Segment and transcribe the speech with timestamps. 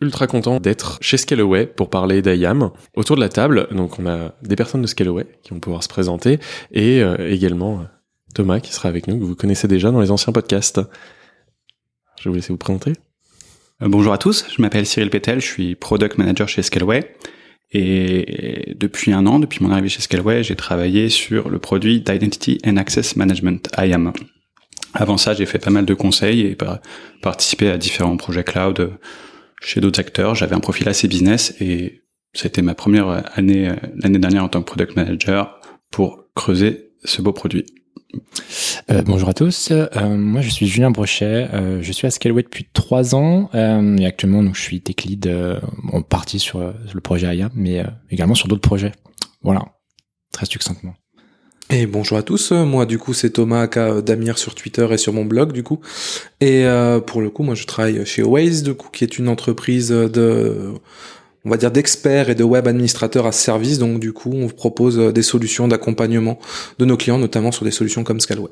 [0.00, 2.70] ultra content d'être chez Scalaway pour parler d'IAM.
[2.96, 5.88] Autour de la table, donc on a des personnes de Scalaway qui vont pouvoir se
[5.88, 6.38] présenter
[6.72, 7.84] et euh, également euh,
[8.34, 10.80] Thomas qui sera avec nous, que vous connaissez déjà dans les anciens podcasts.
[12.18, 12.92] Je vais vous laisser vous présenter.
[13.82, 17.14] Euh, Bonjour à tous, je m'appelle Cyril Pétel, je suis Product Manager chez Scaleway.
[17.76, 22.60] Et depuis un an, depuis mon arrivée chez Scaleway, j'ai travaillé sur le produit d'Identity
[22.64, 24.12] and Access Management, IAM.
[24.92, 26.78] Avant ça, j'ai fait pas mal de conseils et par-
[27.20, 28.92] participé à différents projets cloud
[29.64, 30.34] chez d'autres acteurs.
[30.34, 34.60] J'avais un profil assez business et c'était ma première année euh, l'année dernière en tant
[34.60, 37.64] que Product Manager pour creuser ce beau produit.
[38.90, 42.42] Euh, bonjour à tous, Euh, moi je suis Julien Brochet, Euh, je suis à Scaleway
[42.42, 45.58] depuis trois ans euh, et actuellement donc, je suis tech lead euh,
[45.92, 48.92] en partie sur, le projet IAM mais également sur d'autres projets.
[49.42, 49.64] Voilà,
[50.32, 50.94] très succinctement.
[51.70, 54.98] Et bonjour à tous, euh, moi du coup c'est Thomas aka Damir sur Twitter et
[54.98, 55.80] sur mon blog du coup.
[56.40, 59.28] Et euh, pour le coup moi je travaille chez Waze du coup qui est une
[59.28, 60.72] entreprise de
[61.44, 64.46] on va dire d'experts et de web administrateurs à ce service donc du coup on
[64.46, 66.38] vous propose euh, des solutions d'accompagnement
[66.78, 68.50] de nos clients notamment sur des solutions comme Scalway.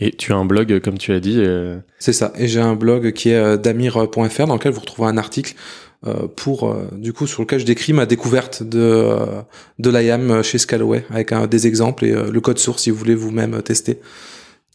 [0.00, 1.38] Et tu as un blog, euh, comme tu as dit.
[1.38, 2.32] euh, C'est ça.
[2.38, 5.87] Et j'ai un blog qui est euh, damir.fr dans lequel vous retrouverez un article euh,
[6.36, 9.42] pour euh, du coup sur lequel je décris ma découverte de euh,
[9.80, 12.96] de l'IAM chez Scalaway avec un, des exemples et euh, le code source si vous
[12.96, 13.98] voulez vous-même euh, tester.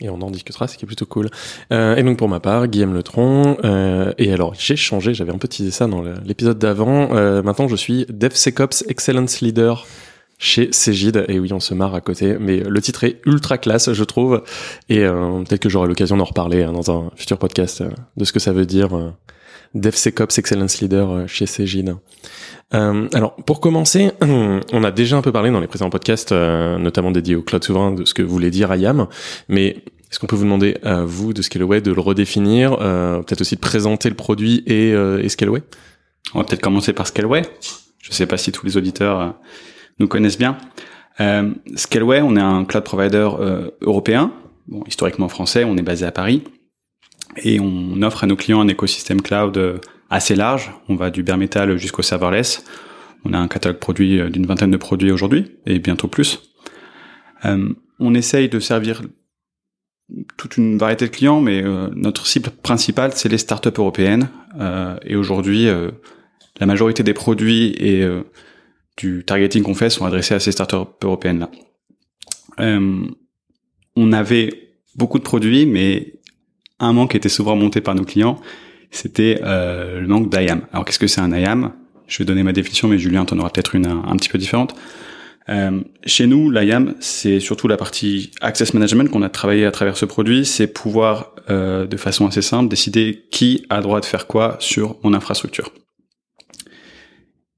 [0.02, 1.30] et on en discutera, ce qui est plutôt cool.
[1.72, 3.58] Euh, et donc pour ma part, Guillaume Letron.
[3.64, 7.16] Euh, et alors j'ai changé, j'avais un peu teasé ça dans l'épisode d'avant.
[7.16, 9.88] Euh, maintenant je suis DevSecOps Excellence Leader
[10.40, 11.24] chez Cegid.
[11.30, 14.44] Et oui, on se marre à côté, mais le titre est ultra classe, je trouve.
[14.90, 18.26] Et euh, peut-être que j'aurai l'occasion d'en reparler hein, dans un futur podcast euh, de
[18.26, 18.90] ce que ça veut dire.
[19.76, 21.96] DevSecOps Excellence Leader euh, chez Cegid.
[22.74, 26.78] Euh, alors, pour commencer, on a déjà un peu parlé dans les précédents podcasts, euh,
[26.78, 29.08] notamment dédiés au cloud souverain, de ce que voulait dire IAM.
[29.50, 33.42] Mais est-ce qu'on peut vous demander à vous de Scaleway de le redéfinir, euh, peut-être
[33.42, 35.64] aussi de présenter le produit et, euh, et Scaleway?
[36.36, 37.42] On va peut-être commencer par Scaleway.
[37.98, 39.30] Je ne sais pas si tous les auditeurs euh,
[39.98, 40.56] nous connaissent bien.
[41.76, 43.28] Scaleway, on est un cloud provider
[43.82, 44.34] européen,
[44.68, 46.44] bon, historiquement français, on est basé à Paris,
[47.38, 49.80] et on offre à nos clients un écosystème cloud euh,
[50.10, 50.72] assez large.
[50.90, 52.66] On va du bare metal jusqu'au serverless.
[53.26, 56.54] On a un catalogue produit euh, d'une vingtaine de produits aujourd'hui, et bientôt plus.
[57.46, 59.02] Euh, on essaye de servir
[60.38, 61.64] toute une variété de clients, mais
[61.96, 64.28] notre cible principale, c'est les startups européennes.
[65.06, 65.68] Et aujourd'hui,
[66.60, 68.06] la majorité des produits et
[68.98, 71.50] du targeting qu'on fait sont adressés à ces startups européennes-là.
[73.96, 76.14] On avait beaucoup de produits, mais
[76.84, 78.40] un manque était souvent monté par nos clients,
[78.94, 80.62] c'était euh, le manque d'IAM.
[80.72, 81.74] Alors qu'est-ce que c'est un IAM
[82.08, 84.76] Je vais donner ma définition, mais Julien t'en aura peut-être une un, petit peu différente.
[85.50, 89.98] Euh, chez nous, l'IAM, c'est surtout la partie access management qu'on a travaillé à travers
[89.98, 94.28] ce produit, c'est pouvoir euh, de façon assez simple décider qui a droit de faire
[94.28, 95.72] quoi sur mon infrastructure.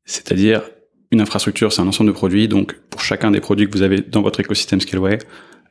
[0.05, 0.63] C'est-à-dire
[1.11, 4.01] une infrastructure, c'est un ensemble de produits, donc pour chacun des produits que vous avez
[4.01, 5.19] dans votre écosystème Scaleway,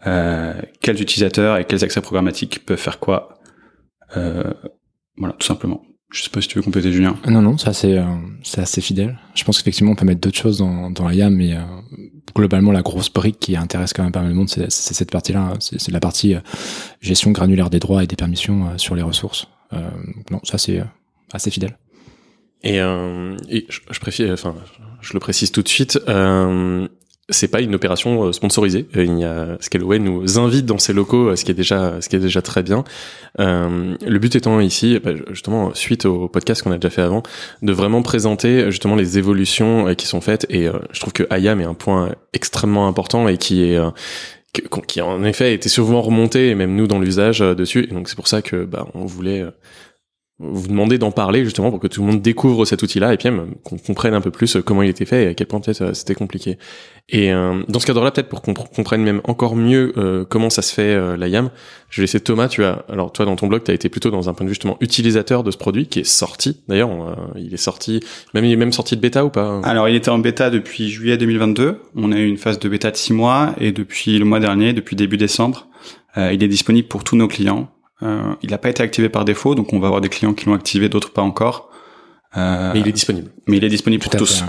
[0.03, 3.41] quels utilisateurs et quels accès programmatiques peuvent faire quoi.
[4.17, 4.53] Euh,
[5.17, 5.83] voilà, tout simplement.
[6.11, 7.17] Je sais pas si tu veux compléter, Julien.
[7.29, 8.05] Non non, ça c'est euh,
[8.45, 9.19] c'est assez fidèle.
[9.35, 11.63] Je pense qu'effectivement on peut mettre d'autres choses dans dans IAM mais euh,
[12.37, 15.11] globalement la grosse brique qui intéresse quand même pas mal de monde c'est c'est cette
[15.11, 16.41] partie là, c'est c'est la partie euh,
[17.01, 19.49] gestion granulaire des droits et des permissions euh, sur les ressources.
[19.73, 19.91] Euh,
[20.31, 20.85] non, ça c'est euh,
[21.33, 21.77] assez fidèle.
[22.63, 24.55] Et, euh, et je, je préfère, enfin,
[25.03, 26.89] je le précise tout de suite, euh,
[27.31, 28.87] c'est pas une opération euh, sponsorisée.
[28.97, 32.01] Euh, Il y a Scaleway nous invite dans ses locaux, euh, ce qui est déjà,
[32.01, 32.85] ce qui est déjà très bien.
[33.41, 37.23] Euh, le but étant ici, bah, justement, suite au podcast qu'on a déjà fait avant,
[37.63, 40.47] de vraiment présenter justement les évolutions qui sont faites.
[40.51, 43.79] Et je trouve que IAM est un point extrêmement important et qui est
[44.87, 47.89] qui en effet était souvent remonté même nous dans l'usage dessus.
[47.91, 49.45] Et donc c'est pour ça que bah, on voulait
[50.53, 53.31] vous demander d'en parler justement pour que tout le monde découvre cet outil-là et puis
[53.31, 55.95] même qu'on comprenne un peu plus comment il était fait et à quel point peut-être
[55.95, 56.59] c'était compliqué.
[57.11, 60.63] Et euh, dans ce cadre-là, peut-être pour qu'on comprenne même encore mieux euh, comment ça
[60.63, 61.51] se fait euh, la YAM,
[61.91, 62.49] je vais laisser Thomas.
[62.49, 64.49] Tu as alors toi dans ton blog, tu as été plutôt dans un point de
[64.49, 66.63] vue justement utilisateur de ce produit qui est sorti.
[66.69, 66.91] D'ailleurs,
[67.37, 68.01] il est sorti,
[68.33, 70.89] même il est même sorti de bêta ou pas Alors il était en bêta depuis
[70.89, 71.81] juillet 2022.
[71.95, 74.73] On a eu une phase de bêta de six mois et depuis le mois dernier,
[74.73, 75.69] depuis début décembre,
[76.17, 77.74] il est disponible pour tous nos clients.
[78.03, 80.55] Il n'a pas été activé par défaut, donc on va avoir des clients qui l'ont
[80.55, 81.71] activé, d'autres pas encore.
[82.37, 83.31] mais il est disponible.
[83.47, 84.45] Mais il est disponible pour tous.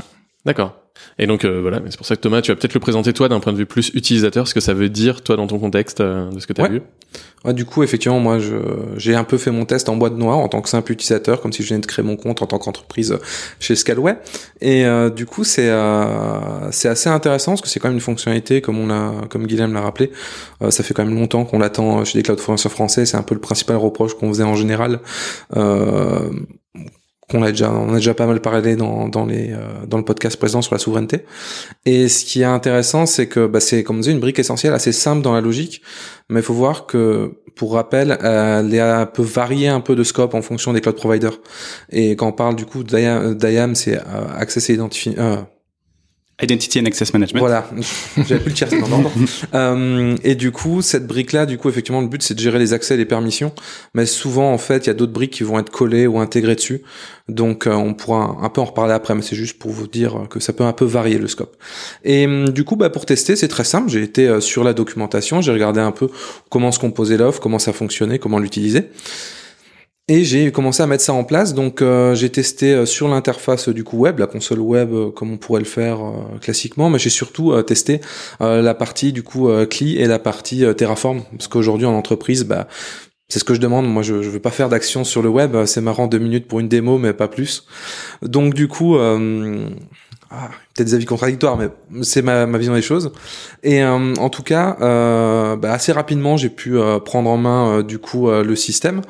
[0.45, 0.84] D'accord.
[1.17, 3.29] Et donc euh, voilà, c'est pour ça que Thomas, tu vas peut-être le présenter toi
[3.29, 6.01] d'un point de vue plus utilisateur, ce que ça veut dire toi dans ton contexte
[6.01, 6.81] euh, de ce que tu as vu.
[7.45, 8.39] Ouais, du coup, effectivement, moi,
[8.97, 11.53] j'ai un peu fait mon test en boîte noire en tant que simple utilisateur, comme
[11.53, 13.17] si je venais de créer mon compte en tant qu'entreprise
[13.59, 14.17] chez Scalway.
[14.61, 15.71] Et euh, du coup, c'est
[16.71, 19.73] c'est assez intéressant parce que c'est quand même une fonctionnalité, comme on l'a, comme Guillaume
[19.73, 20.11] l'a rappelé,
[20.69, 23.05] ça fait quand même longtemps qu'on l'attend chez les cloud fournisseurs français.
[23.05, 24.99] C'est un peu le principal reproche qu'on faisait en général
[27.29, 30.05] qu'on a déjà on a déjà pas mal parlé dans dans les euh, dans le
[30.05, 31.25] podcast présent sur la souveraineté.
[31.85, 34.73] Et ce qui est intéressant c'est que bah, c'est comme on dit une brique essentielle
[34.73, 35.81] assez simple dans la logique.
[36.29, 40.41] Mais il faut voir que pour rappel elle peut varier un peu de scope en
[40.41, 41.39] fonction des cloud providers.
[41.91, 45.37] Et quand on parle du coup d'IAM c'est euh, access et identifier euh,
[46.41, 47.39] Identity and Access Management.
[47.39, 47.69] Voilà,
[48.17, 48.69] j'avais plus le tiers
[49.53, 52.73] euh, Et du coup, cette brique-là, du coup, effectivement, le but c'est de gérer les
[52.73, 53.53] accès et les permissions,
[53.93, 56.55] mais souvent, en fait, il y a d'autres briques qui vont être collées ou intégrées
[56.55, 56.81] dessus.
[57.29, 60.27] Donc, euh, on pourra un peu en reparler après, mais c'est juste pour vous dire
[60.29, 61.55] que ça peut un peu varier le scope.
[62.03, 63.89] Et hum, du coup, bah, pour tester, c'est très simple.
[63.89, 66.09] J'ai été euh, sur la documentation, j'ai regardé un peu
[66.49, 68.89] comment se composait l'offre, comment ça fonctionnait, comment l'utiliser.
[70.07, 71.55] Et j'ai commencé à mettre ça en place.
[71.55, 75.31] Donc euh, j'ai testé euh, sur l'interface du coup web, la console web euh, comme
[75.31, 75.97] on pourrait le faire
[76.41, 78.01] classiquement, mais j'ai surtout testé
[78.39, 82.67] la partie du coup CLI et la partie Terraform parce qu'aujourd'hui en entreprise, bah
[83.29, 83.87] c'est ce que je demande.
[83.91, 85.65] Moi, je, je veux pas faire d'action sur le web.
[85.65, 87.65] C'est marrant deux minutes pour une démo, mais pas plus.
[88.21, 91.69] Donc du coup, ah, peut-être des avis contradictoires, mais
[92.03, 93.13] c'est ma, ma, vision des choses.
[93.63, 97.81] Et euh, en tout cas, euh, bah, assez rapidement, j'ai pu euh, prendre en main
[97.81, 99.01] du coup le système.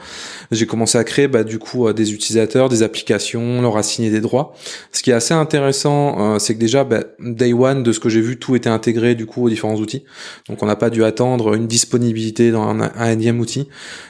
[0.51, 4.53] J'ai commencé à créer bah, du coup des utilisateurs, des applications, leur assigner des droits.
[4.91, 8.21] Ce qui est assez intéressant, c'est que déjà bah, day one, de ce que j'ai
[8.21, 10.03] vu, tout était intégré du coup aux différents outils.
[10.47, 13.67] Donc on n'a pas dû attendre une disponibilité dans un, un énième outil.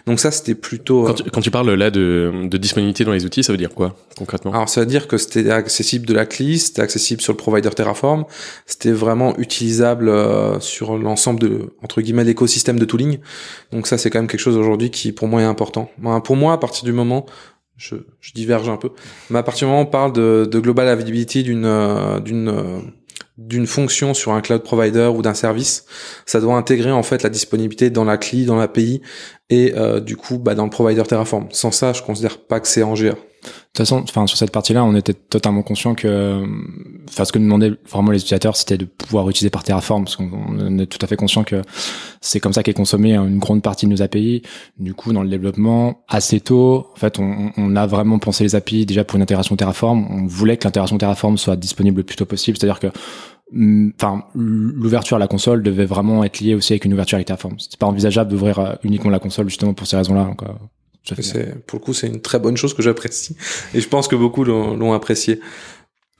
[0.08, 1.06] Donc ça, c'était plutôt.
[1.06, 3.74] Quand tu, quand tu, parles là de, de, disponibilité dans les outils, ça veut dire
[3.74, 4.54] quoi concrètement?
[4.54, 7.70] Alors ça veut dire que c'était accessible de la CLI, c'était accessible sur le provider
[7.70, 8.26] Terraform.
[8.66, 13.20] C'était vraiment utilisable euh, sur l'ensemble de entre guillemets l'écosystème de tooling.
[13.72, 15.92] Donc ça c'est quand même quelque chose aujourd'hui qui pour moi est important.
[16.24, 17.26] pour moi à partir du moment
[17.78, 17.96] je,
[18.34, 18.92] diverge un peu,
[19.30, 22.48] mais à partir du moment où on parle de, de global availability d'une euh, d'une
[22.48, 22.80] euh,
[23.38, 25.86] d'une fonction sur un cloud provider ou d'un service,
[26.26, 29.02] ça doit intégrer en fait la disponibilité dans la CLI, dans l'API
[29.50, 31.48] et du coup bah, dans le provider Terraform.
[31.52, 33.16] Sans ça, je considère pas que c'est en GA.
[33.76, 36.42] De toute façon, enfin sur cette partie-là, on était totalement conscient que,
[37.10, 40.16] enfin ce que nous demandaient vraiment les utilisateurs, c'était de pouvoir utiliser par Terraform, parce
[40.16, 41.62] qu'on est tout à fait conscient que
[42.22, 44.44] c'est comme ça qu'est consommé une grande partie de nos API.
[44.80, 48.86] Du coup, dans le développement, assez tôt, en fait, on, a vraiment pensé les API
[48.86, 50.08] déjà pour une intégration Terraform.
[50.10, 52.88] On voulait que l'intégration Terraform soit disponible le plus tôt possible, c'est-à-dire que
[53.52, 57.28] mm, enfin l'ouverture à la console devait vraiment être liée aussi avec une ouverture avec
[57.28, 57.60] Terraform.
[57.60, 60.32] C'était pas envisageable d'ouvrir euh, uniquement la console justement pour ces raisons-là.
[61.68, 63.36] Pour le coup, c'est une très bonne chose que j'apprécie.
[63.74, 65.40] Et je pense que beaucoup l'ont apprécié.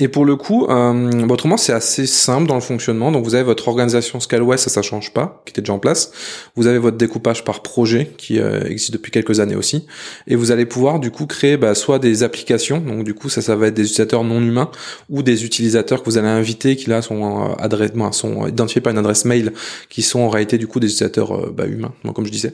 [0.02, 3.14] Et pour le coup, euh, autrement, c'est assez simple dans le fonctionnement.
[3.14, 6.12] Donc, vous avez votre organisation Scaleway, ça, ça change pas, qui était déjà en place.
[6.58, 9.88] Vous avez votre découpage par projet, qui euh, existe depuis quelques années aussi.
[10.28, 12.80] Et vous allez pouvoir, du coup, créer bah, soit des applications.
[12.80, 14.70] Donc, du coup, ça, ça va être des utilisateurs non humains
[15.10, 19.00] ou des utilisateurs que vous allez inviter, qui là sont, euh, sont identifiés par une
[19.00, 19.54] adresse mail,
[19.88, 22.54] qui sont en réalité, du coup, des utilisateurs euh, bah, humains, comme je disais.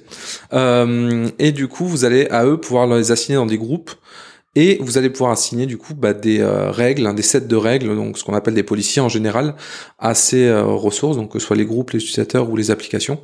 [0.54, 3.90] Euh, et du coup, vous allez à eux pouvoir les assigner dans des groupes
[4.56, 7.56] et vous allez pouvoir assigner du coup bah, des euh, règles, hein, des sets de
[7.56, 9.56] règles, donc ce qu'on appelle des policiers en général,
[9.98, 13.22] à ces euh, ressources, donc que ce soit les groupes, les utilisateurs ou les applications,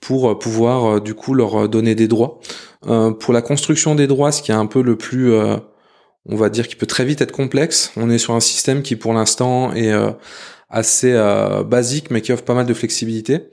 [0.00, 2.38] pour euh, pouvoir du coup leur donner des droits.
[2.82, 6.68] pour la construction des droits, ce qui est un peu le plus, on va dire,
[6.68, 7.90] qui peut très vite être complexe.
[7.96, 9.92] On est sur un système qui pour l'instant est
[10.70, 11.12] assez
[11.66, 13.50] basique, mais qui offre pas mal de flexibilité.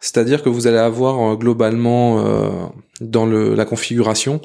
[0.00, 2.24] C'est-à-dire que vous allez avoir globalement
[3.00, 4.40] dans le, la configuration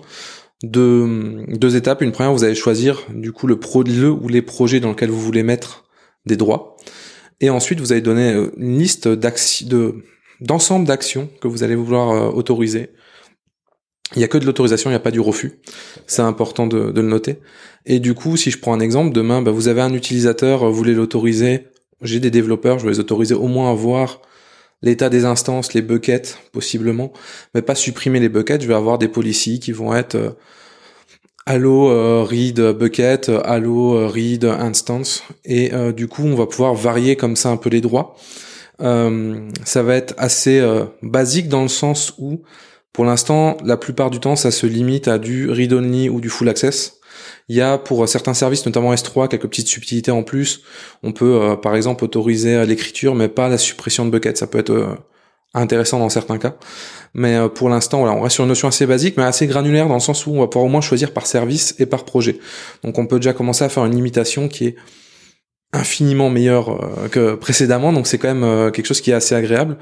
[0.64, 2.02] deux, étapes.
[2.02, 5.22] Une première, vous allez choisir du coup le pro, ou les projets dans lesquels vous
[5.22, 5.86] voulez mettre
[6.26, 6.78] des droits.
[7.40, 9.96] Et ensuite, vous allez donner euh, une liste de
[10.40, 12.92] d'ensemble d'actions que vous allez vouloir euh, autoriser.
[14.16, 15.60] Il y a que de l'autorisation, il n'y a pas du refus.
[16.06, 17.40] C'est important de, de, le noter.
[17.86, 20.74] Et du coup, si je prends un exemple, demain, bah, vous avez un utilisateur, vous
[20.74, 21.68] voulez l'autoriser.
[22.02, 24.22] J'ai des développeurs, je vais les autoriser au moins à voir
[24.81, 27.12] l'état des instances, les buckets possiblement,
[27.53, 28.62] mais pas supprimer les buckets.
[28.62, 30.31] Je vais avoir des policies qui vont être euh,
[31.50, 37.15] Allo euh, read bucket, allo read instance, et euh, du coup on va pouvoir varier
[37.15, 38.17] comme ça un peu les droits.
[38.81, 40.62] Euh, ça va être assez
[41.01, 42.41] basique dans le sens où
[42.91, 46.27] pour l'instant la plupart du temps ça se limite à du read only ou du
[46.27, 46.97] full access.
[47.50, 50.62] Il y a pour certains services, notamment S3, quelques petites subtilités en plus.
[51.03, 54.38] On peut par exemple autoriser l'écriture mais pas la suppression de bucket.
[54.38, 54.98] Ça peut être
[55.53, 56.55] intéressant dans certains cas.
[57.13, 59.88] Mais euh, pour l'instant, voilà, on reste sur une notion assez basique, mais assez granulaire
[59.88, 62.39] dans le sens où on va pouvoir au moins choisir par service et par projet.
[62.84, 64.75] Donc on peut déjà commencer à faire une limitation qui est
[65.74, 67.93] infiniment meilleure euh, que précédemment.
[67.93, 69.77] Donc c'est quand même euh, quelque chose qui est assez agréable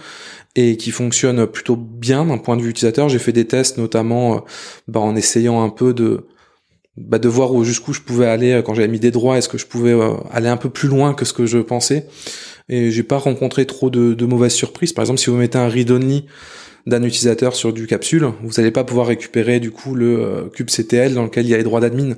[0.55, 3.09] et qui fonctionne plutôt bien d'un point de vue utilisateur.
[3.09, 4.45] J'ai fait des tests notamment
[4.87, 6.27] bah, en essayant un peu de
[6.97, 9.37] bah, de voir jusqu'où je pouvais aller quand j'avais mis des droits.
[9.37, 9.93] Est-ce que je pouvais
[10.31, 12.07] aller un peu plus loin que ce que je pensais
[12.69, 14.93] et j'ai pas rencontré trop de, mauvaises surprises.
[14.93, 16.25] Par exemple, si vous mettez un read-only
[16.87, 20.69] d'un utilisateur sur du capsule, vous n'allez pas pouvoir récupérer du coup le euh, cube
[20.69, 22.15] CTL dans lequel il y a les droits d'admin.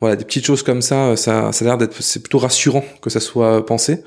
[0.00, 3.08] Voilà, des petites choses comme ça, ça, ça a l'air d'être, c'est plutôt rassurant que
[3.08, 4.02] ça soit pensé.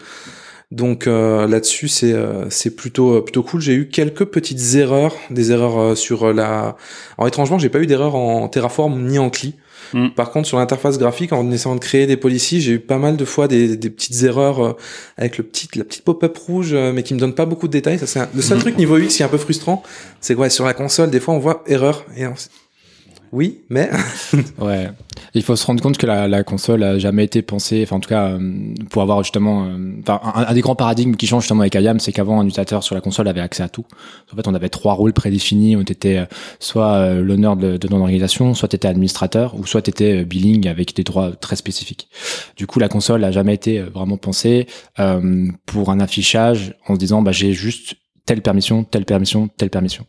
[0.69, 3.61] Donc euh, là-dessus, c'est euh, c'est plutôt plutôt cool.
[3.61, 6.75] J'ai eu quelques petites erreurs, des erreurs sur la.
[7.17, 9.55] Alors étrangement, j'ai pas eu d'erreur en Terraform ni en CLI.
[9.93, 10.09] Mm.
[10.09, 13.17] Par contre, sur l'interface graphique, en essayant de créer des policies, j'ai eu pas mal
[13.17, 14.73] de fois des, des petites erreurs euh,
[15.17, 17.73] avec le petit, la petite pop-up rouge, euh, mais qui me donne pas beaucoup de
[17.73, 17.99] détails.
[17.99, 18.61] Ça, c'est le seul mm.
[18.61, 19.83] truc niveau X qui est un peu frustrant,
[20.21, 22.25] c'est que ouais, sur la console, des fois, on voit erreur et
[23.33, 23.89] oui, mais
[24.59, 24.91] ouais,
[25.33, 27.99] il faut se rendre compte que la, la, console a jamais été pensée, enfin en
[27.99, 31.61] tout cas euh, pour avoir justement, euh, enfin un, des grands paradigmes qui change justement
[31.61, 33.85] avec IAM, c'est qu'avant un utilisateur sur la console avait accès à tout.
[34.31, 36.25] En fait, on avait trois rôles prédéfinis, on était euh,
[36.59, 40.95] soit l'honneur de, de organisation, soit tu étais administrateur, ou soit tu étais billing avec
[40.95, 42.09] des droits très spécifiques.
[42.55, 44.67] Du coup, la console a jamais été vraiment pensée
[45.65, 50.05] pour un affichage en se disant bah j'ai juste telle permission, telle permission, telle permission.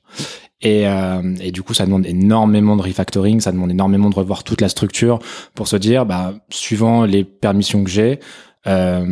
[0.60, 4.44] Et, euh, et, du coup, ça demande énormément de refactoring, ça demande énormément de revoir
[4.44, 5.18] toute la structure
[5.54, 8.20] pour se dire, bah, suivant les permissions que j'ai,
[8.66, 9.04] euh,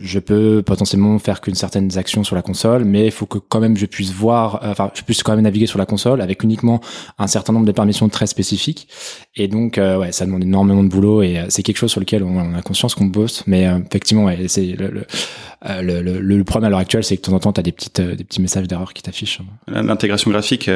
[0.00, 3.60] je peux potentiellement faire qu'une certaine action sur la console, mais il faut que quand
[3.60, 6.42] même je puisse voir, euh, enfin, je puisse quand même naviguer sur la console avec
[6.42, 6.80] uniquement
[7.18, 8.88] un certain nombre de permissions très spécifiques.
[9.36, 12.24] Et donc, euh, ouais, ça demande énormément de boulot et c'est quelque chose sur lequel
[12.24, 13.44] on, a conscience qu'on bosse.
[13.46, 17.26] Mais effectivement, ouais, c'est le, le, le, le, problème à l'heure actuelle, c'est que de
[17.26, 19.40] temps en temps, tu as des, petites, des petits messages d'erreur qui t'affichent.
[19.68, 20.68] L'intégration graphique,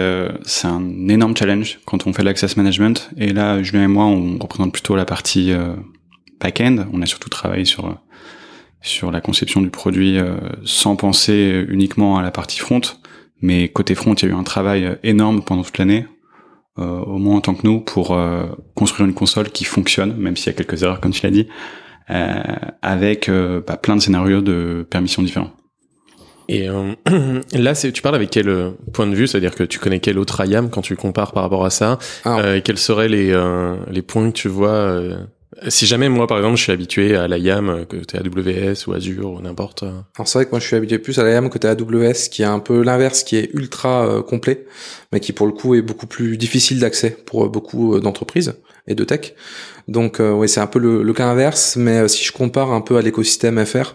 [0.45, 3.11] c'est un énorme challenge quand on fait l'access management.
[3.17, 5.53] Et là, Julien et moi, on représente plutôt la partie
[6.41, 6.87] back-end.
[6.93, 7.99] On a surtout travaillé sur
[8.87, 12.81] sur la conception du produit euh, sans penser uniquement à la partie front.
[13.43, 16.07] Mais côté front, il y a eu un travail énorme pendant toute l'année,
[16.79, 20.37] euh, au moins en tant que nous, pour euh, construire une console qui fonctionne, même
[20.37, 21.49] s'il y a quelques erreurs, comme tu l'as dit,
[22.09, 25.51] avec bah, plein de scénarios de permissions différents.
[26.49, 26.69] Et
[27.53, 29.27] là, tu parles avec quel point de vue?
[29.27, 31.99] C'est-à-dire que tu connais quel autre IAM quand tu compares par rapport à ça?
[32.25, 32.61] Ah.
[32.65, 33.37] Quels seraient les,
[33.91, 35.03] les points que tu vois
[35.69, 39.33] si jamais moi par exemple je suis habitué à YAM que t'es AWS ou Azure
[39.33, 39.83] ou n'importe.
[39.83, 42.47] Alors c'est vrai que moi je suis habitué plus à que t'es AWS qui est
[42.47, 44.67] un peu l'inverse qui est ultra euh, complet
[45.13, 48.55] mais qui pour le coup est beaucoup plus difficile d'accès pour euh, beaucoup euh, d'entreprises
[48.87, 49.35] et de tech.
[49.89, 53.03] Donc oui c'est un peu le, cas inverse mais si je compare un peu à
[53.03, 53.95] l'écosystème FR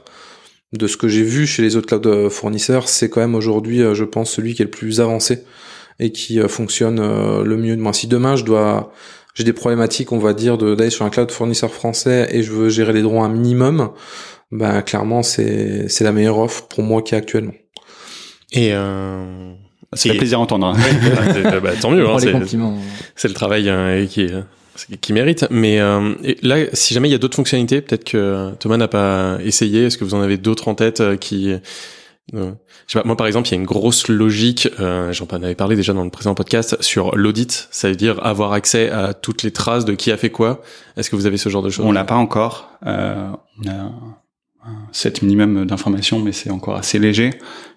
[0.74, 4.04] de ce que j'ai vu chez les autres cloud fournisseurs c'est quand même aujourd'hui je
[4.04, 5.44] pense celui qui est le plus avancé
[6.00, 6.98] et qui fonctionne
[7.44, 7.76] le mieux.
[7.76, 8.92] Moi si demain je dois
[9.34, 12.70] j'ai des problématiques, on va dire, d'aller sur un cloud fournisseur français et je veux
[12.70, 13.92] gérer les droits un minimum,
[14.52, 17.54] ben clairement c'est c'est la meilleure offre pour moi qui est actuellement.
[18.52, 19.54] Et euh...
[19.94, 20.68] c'est plaisir à entendre.
[20.68, 21.60] Hein.
[21.64, 22.08] bah, tant mieux.
[22.08, 22.18] Hein,
[23.16, 24.28] c'est le travail euh, qui
[25.00, 25.46] qui mérite.
[25.50, 29.38] Mais euh, là, si jamais il y a d'autres fonctionnalités, peut-être que Thomas n'a pas
[29.44, 29.86] essayé.
[29.86, 31.18] Est-ce que vous en avez d'autres en tête euh,
[32.34, 32.54] je
[32.88, 35.76] sais pas, moi par exemple, il y a une grosse logique, euh, j'en avais parlé
[35.76, 39.52] déjà dans le précédent podcast, sur l'audit, ça veut dire avoir accès à toutes les
[39.52, 40.62] traces de qui a fait quoi.
[40.98, 41.86] Est-ce que vous avez ce genre de choses?
[41.86, 42.72] On l'a pas encore.
[42.86, 43.30] Euh,
[43.64, 43.92] on a
[44.64, 47.32] un set minimum d'informations, mais c'est encore assez léger.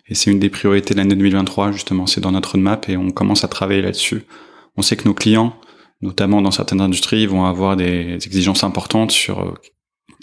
[0.06, 3.10] Et c'est une des priorités de l'année 2023, justement, c'est dans notre roadmap et on
[3.10, 4.24] commence à travailler là-dessus.
[4.76, 5.56] On sait que nos clients,
[6.02, 9.54] notamment dans certaines industries, vont avoir des exigences importantes sur euh,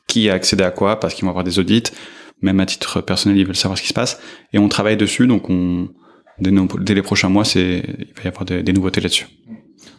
[0.08, 1.84] qui a accédé à quoi, parce qu'ils vont avoir des audits
[2.42, 4.20] même à titre personnel, ils veulent savoir ce qui se passe.
[4.54, 5.90] Et on travaille dessus, donc on,
[6.40, 7.82] dès, les prochains mois, il
[8.18, 9.28] va y avoir des, nouveautés là-dessus.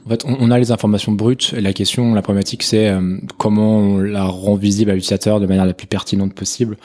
[0.04, 1.54] En fait, on, a les informations brutes.
[1.56, 5.46] Et la question, la problématique, c'est euh, comment on la rend visible à l'utilisateur de
[5.46, 6.76] manière la plus pertinente possible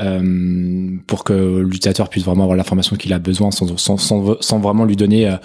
[0.00, 5.36] euh, pour que l'utilisateur puisse vraiment avoir l'information qu'il a besoin sans, vraiment lui donner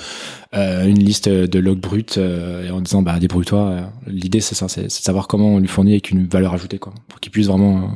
[0.56, 3.92] euh, une liste de logs bruts euh, en disant bah débrouille-toi.
[4.08, 6.94] L'idée, c'est ça, c'est de savoir comment on lui fournit avec une valeur ajoutée, quoi,
[7.08, 7.92] pour qu'il puisse vraiment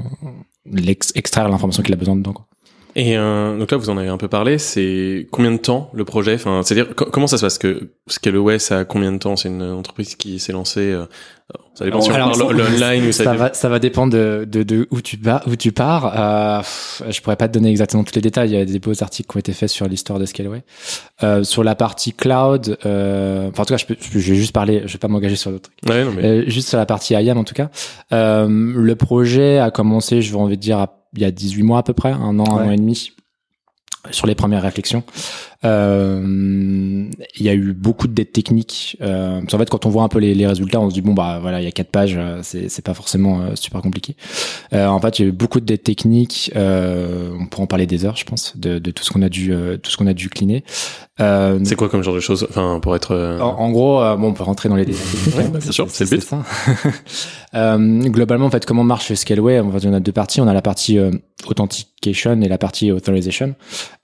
[1.15, 2.33] extraire l'information qu'il a besoin dedans.
[2.33, 2.45] Quoi.
[2.95, 4.57] Et euh, donc là, vous en avez un peu parlé.
[4.59, 6.35] C'est combien de temps le projet?
[6.35, 7.57] Enfin, c'est-à-dire co- comment ça se passe?
[7.57, 9.35] Que Scaleway, ça a combien de temps?
[9.35, 10.91] C'est une entreprise qui s'est lancée.
[10.91, 11.05] euh,
[11.73, 13.23] ça dépend si on Alors, parle le online ou ça.
[13.23, 15.41] ça va, ça va dépendre de, de, de où tu pars.
[15.47, 16.13] Où tu pars.
[16.15, 18.49] Euh, je pourrais pas te donner exactement tous les détails.
[18.51, 20.61] Il y a des beaux articles qui ont été faits sur l'histoire de Scaleway.
[21.23, 24.53] Euh, sur la partie cloud, euh, enfin, en tout cas, je, peux, je vais juste
[24.53, 24.83] parler.
[24.85, 25.89] Je vais pas m'engager sur d'autres trucs.
[25.91, 27.69] Ouais, non, mais- Euh, juste sur la partie IAM en tout cas.
[28.11, 31.63] Euh, le projet a commencé, je vais envie de dire, à- il y a 18
[31.63, 33.11] mois à peu près, un an, un an et demi
[34.11, 35.03] sur les premières réflexions.
[35.65, 37.05] Euh,
[37.35, 38.97] il y a eu beaucoup de dettes techniques.
[39.01, 41.01] Euh, parce qu'en fait, quand on voit un peu les, les résultats, on se dit
[41.01, 44.15] bon bah voilà, il y a quatre pages, euh, c'est pas forcément euh, super compliqué.
[44.73, 46.51] Euh, en fait, il y a eu beaucoup de dettes techniques.
[46.55, 49.29] Euh, on pourra en parler des heures, je pense, de, de tout ce qu'on a
[49.29, 50.63] dû euh, tout ce qu'on a dû cleaner.
[51.19, 52.45] Euh, C'est quoi comme genre de choses?
[52.49, 53.11] Enfin, pour être.
[53.11, 55.01] euh, en, en gros, bon, on peut rentrer dans les détails.
[55.37, 56.23] Ouais, bah, bien sûr, c'est le but.
[56.23, 56.43] ça.
[57.55, 57.77] Euh,
[58.09, 59.59] globalement, en fait, comment marche Scaleway?
[59.59, 60.41] En fait, on a deux parties.
[60.41, 60.97] On a la partie
[61.45, 63.53] authentication et la partie authorization.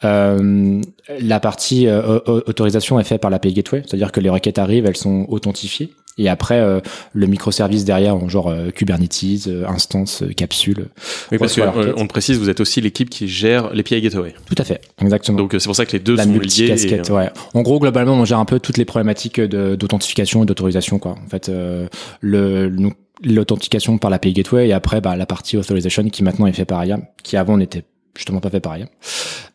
[0.03, 0.81] Euh,
[1.19, 1.48] la partie
[1.87, 5.25] euh, au- autorisation est faite par l'API Gateway, c'est-à-dire que les requêtes arrivent, elles sont
[5.29, 5.93] authentifiées.
[6.21, 6.81] Et après, euh,
[7.13, 10.87] le microservice derrière, en genre euh, Kubernetes, euh, instance, euh, capsule.
[11.31, 14.01] Oui, parce que la euh, on le précise, vous êtes aussi l'équipe qui gère l'API
[14.01, 14.33] Gateway.
[14.45, 15.37] Tout à fait, exactement.
[15.37, 16.73] Donc euh, c'est pour ça que les deux la sont liés.
[16.91, 17.29] et, euh, ouais.
[17.53, 21.11] En gros, globalement, on gère un peu toutes les problématiques d'authentification et d'autorisation, quoi.
[21.25, 21.87] En fait, euh,
[22.19, 26.53] le, nous- l'authentification par l'API Gateway et après, bah, la partie authorization qui maintenant est
[26.53, 27.83] fait par IAM, qui avant n'était
[28.15, 28.87] justement pas fait par IAM.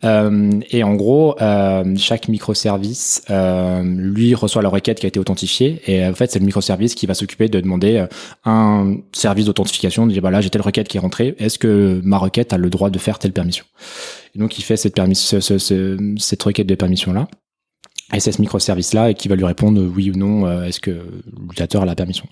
[0.04, 5.18] Euh, et en gros, euh, chaque microservice, euh, lui reçoit la requête qui a été
[5.20, 8.06] authentifiée et en fait, c'est le microservice qui va s'occuper de demander euh,
[8.44, 12.00] un service d'authentification, de dire bah là j'ai telle requête qui est rentrée, est-ce que
[12.04, 13.64] ma requête a le droit de faire telle permission?
[14.34, 17.28] Et donc il fait cette permission, ce- ce- cette requête de permission là.
[18.12, 20.90] Et c'est ce microservice-là qui va lui répondre euh, oui ou non, euh, est-ce que
[21.40, 22.26] l'utilisateur a la permission?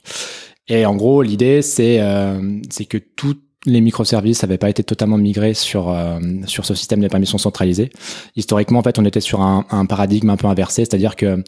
[0.69, 5.19] Et en gros, l'idée, c'est euh, c'est que tous les microservices n'avaient pas été totalement
[5.19, 7.91] migrés sur euh, sur ce système de permission centralisé.
[8.37, 11.43] Historiquement, en fait, on était sur un, paradigme un peu inversé, c'est-à-dire que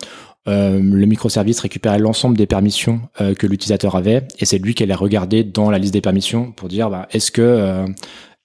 [0.47, 4.83] euh, le microservice récupérait l'ensemble des permissions euh, que l'utilisateur avait et c'est lui qui
[4.83, 7.85] allait regarder dans la liste des permissions pour dire bah, est-ce que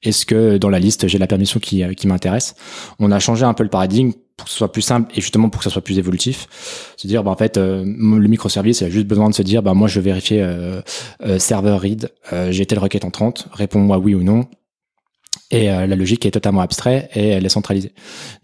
[0.02, 2.56] est-ce que dans la liste j'ai la permission qui, qui m'intéresse
[3.00, 5.50] On a changé un peu le paradigme pour que ce soit plus simple et justement
[5.50, 6.48] pour que ça soit plus évolutif.
[6.98, 9.62] Se dire bah en fait euh, le microservice il a juste besoin de se dire
[9.62, 10.82] bah moi je vais vérifier euh,
[11.24, 12.10] euh, serveur read,
[12.50, 14.48] j'ai telle requête entrante, réponds-moi oui ou non.
[15.52, 17.92] Et euh, la logique est totalement abstraite et elle est centralisée.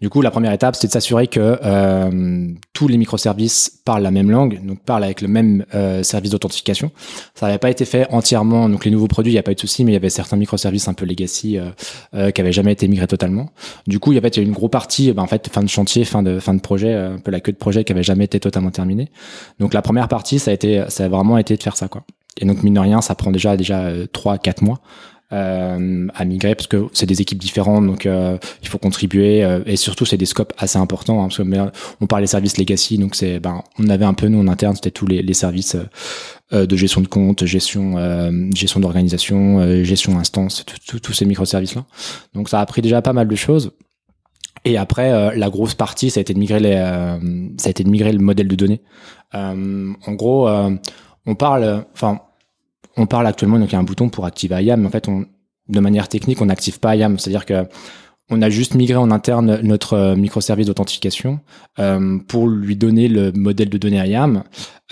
[0.00, 4.10] Du coup, la première étape, c'est de s'assurer que euh, tous les microservices parlent la
[4.10, 6.90] même langue, donc parlent avec le même euh, service d'authentification.
[7.34, 9.54] Ça n'avait pas été fait entièrement, donc les nouveaux produits, il n'y a pas eu
[9.54, 11.70] de souci, mais il y avait certains microservices un peu legacy euh,
[12.14, 13.50] euh, qui avaient jamais été migrés totalement.
[13.86, 16.24] Du coup, il y avait une grosse partie, ben, en fait, fin de chantier, fin
[16.24, 18.40] de fin de projet, euh, un peu la queue de projet qui avait jamais été
[18.40, 19.10] totalement terminée.
[19.60, 22.04] Donc la première partie, ça a été, ça a vraiment été de faire ça, quoi.
[22.38, 24.80] Et donc mine de rien, ça prend déjà déjà trois, quatre mois
[25.32, 29.60] euh, à migrer parce que c'est des équipes différentes donc euh, il faut contribuer euh,
[29.66, 32.96] et surtout c'est des scopes assez importants hein, parce que on parle des services legacy
[32.96, 35.76] donc c'est ben on avait un peu nous en interne c'était tous les, les services
[36.52, 40.64] euh, de gestion de compte gestion euh, gestion d'organisation euh, gestion instance
[41.02, 41.84] tous ces microservices là
[42.34, 43.72] donc ça a pris déjà pas mal de choses
[44.66, 47.18] et après, euh, la grosse partie, ça a été de migrer les, euh,
[47.56, 48.82] ça a été de migrer le modèle de données.
[49.32, 50.74] Euh, en gros, euh,
[51.24, 52.20] on parle, enfin,
[52.96, 55.08] on parle actuellement donc il y a un bouton pour activer IAM, mais en fait,
[55.08, 55.26] on,
[55.68, 57.66] de manière technique, on n'active pas IAM, c'est-à-dire que
[58.28, 61.38] on a juste migré en interne notre euh, microservice d'authentification
[61.78, 64.42] euh, pour lui donner le modèle de données IAM.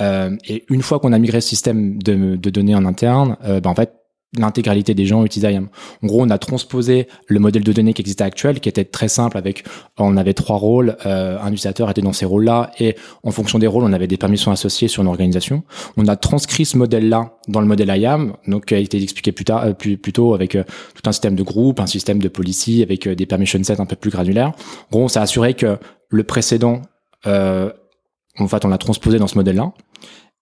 [0.01, 3.75] Euh, et une fois qu'on a migré ce système de, données en interne, ben en
[3.75, 3.93] fait,
[4.39, 5.69] l'intégralité des gens utilisent IAM.
[6.03, 9.09] En gros, on a transposé le modèle de données qui existait actuel, qui était très
[9.09, 9.65] simple avec,
[9.99, 13.67] on avait trois rôles, euh, un utilisateur était dans ces rôles-là, et en fonction des
[13.67, 15.63] rôles, on avait des permissions associées sur une organisation.
[15.97, 19.45] On a transcrit ce modèle-là dans le modèle IAM, donc qui a été expliqué plus
[19.45, 22.29] tard, euh, plus, plus tôt avec euh, tout un système de groupe, un système de
[22.29, 24.49] policy, avec euh, des permission sets un peu plus granulaires.
[24.49, 26.83] En gros, on s'est assuré que le précédent,
[27.27, 27.71] euh,
[28.39, 29.73] en fait, on l'a transposé dans ce modèle-là.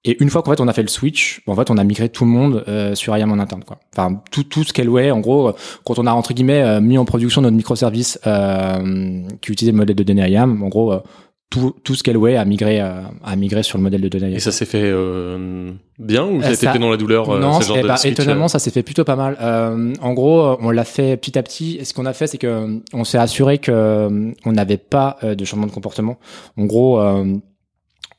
[0.05, 2.09] Et une fois qu'en fait on a fait le switch, en fait on a migré
[2.09, 3.79] tout le monde euh, sur IAM en interne quoi.
[3.97, 5.53] Enfin tout tout ce qu'elle ouais en gros euh,
[5.85, 9.79] quand on a entre guillemets euh, mis en production notre microservice euh, qui utilisait le
[9.79, 10.99] modèle de données IAM, en gros euh,
[11.51, 14.37] tout tout ce qu'elle ouais a migré a migré sur le modèle de données IAM.
[14.37, 17.39] Et ça s'est fait euh, bien ou ça a été fait dans la douleur euh,
[17.39, 19.37] Non, ce genre de switch, étonnamment, ça s'est fait plutôt pas mal.
[19.41, 21.77] Euh, en gros, on l'a fait petit à petit.
[21.79, 25.35] Et ce qu'on a fait, c'est que on s'est assuré que on n'avait pas euh,
[25.35, 26.19] de changement de comportement.
[26.57, 27.37] En gros, euh,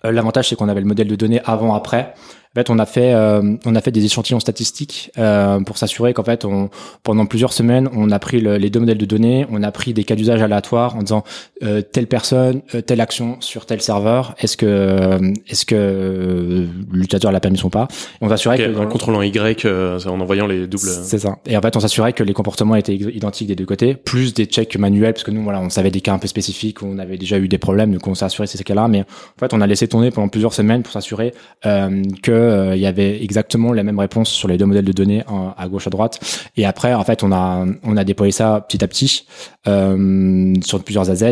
[0.03, 2.13] l'avantage c'est qu'on avait le modèle de données avant après.
[2.55, 6.13] En fait, on a fait euh, on a fait des échantillons statistiques euh, pour s'assurer
[6.13, 6.69] qu'en fait, on,
[7.01, 9.93] pendant plusieurs semaines, on a pris le- les deux modèles de données, on a pris
[9.93, 11.23] des cas d'usage aléatoires en disant
[11.63, 14.35] euh, telle personne, euh, telle action sur tel serveur.
[14.39, 17.87] Est-ce que euh, est-ce que euh, l'utilisateur a la permission ou pas?
[17.89, 20.83] Et on s'assurait que en contrôlant Y, euh, en envoyant les doubles.
[20.83, 21.37] c'est ça.
[21.47, 24.45] Et en fait, on s'assurait que les comportements étaient identiques des deux côtés, plus des
[24.45, 26.99] checks manuels, parce que nous, voilà, on savait des cas un peu spécifiques où on
[26.99, 28.87] avait déjà eu des problèmes, donc on s'est assuré ces cas-là.
[28.87, 31.33] Mais en fait, on a laissé tourner pendant plusieurs semaines pour s'assurer
[31.65, 32.03] euh,
[32.43, 35.23] que euh, il y avait exactement la même réponse sur les deux modèles de données
[35.27, 36.19] en- à gauche à droite.
[36.57, 39.25] Et après, en fait, on a on a déployé ça petit à petit
[39.67, 41.23] euh, sur plusieurs AZ.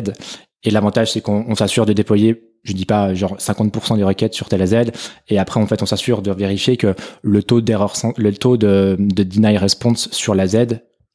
[0.63, 4.36] Et l'avantage, c'est qu'on on s'assure de déployer je dis pas genre 50% des requêtes
[4.36, 4.91] sur tel AZ
[5.30, 6.93] et après en fait on s'assure de vérifier que
[7.24, 10.56] le taux d'erreur le taux de, de deny response sur la Z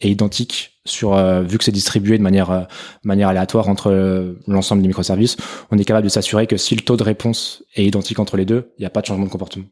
[0.00, 2.66] est identique sur euh, vu que c'est distribué de manière
[3.04, 5.36] manière aléatoire entre l'ensemble des microservices
[5.70, 8.44] on est capable de s'assurer que si le taux de réponse est identique entre les
[8.44, 9.66] deux il n'y a pas de changement de comportement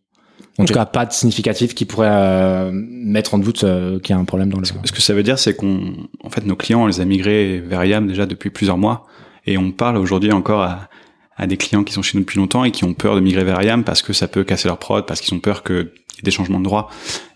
[0.58, 4.16] en tout cas pas de significatif qui pourrait euh, mettre en doute euh, qu'il y
[4.16, 6.56] a un problème dans le Ce que ça veut dire, c'est qu'on, en fait, nos
[6.56, 9.06] clients, on les a migrés vers IAM déjà depuis plusieurs mois,
[9.46, 10.88] et on parle aujourd'hui encore à,
[11.36, 13.44] à des clients qui sont chez nous depuis longtemps et qui ont peur de migrer
[13.44, 16.18] vers IAM parce que ça peut casser leur prod, parce qu'ils ont peur qu'il y
[16.18, 16.90] ait des changements de droit.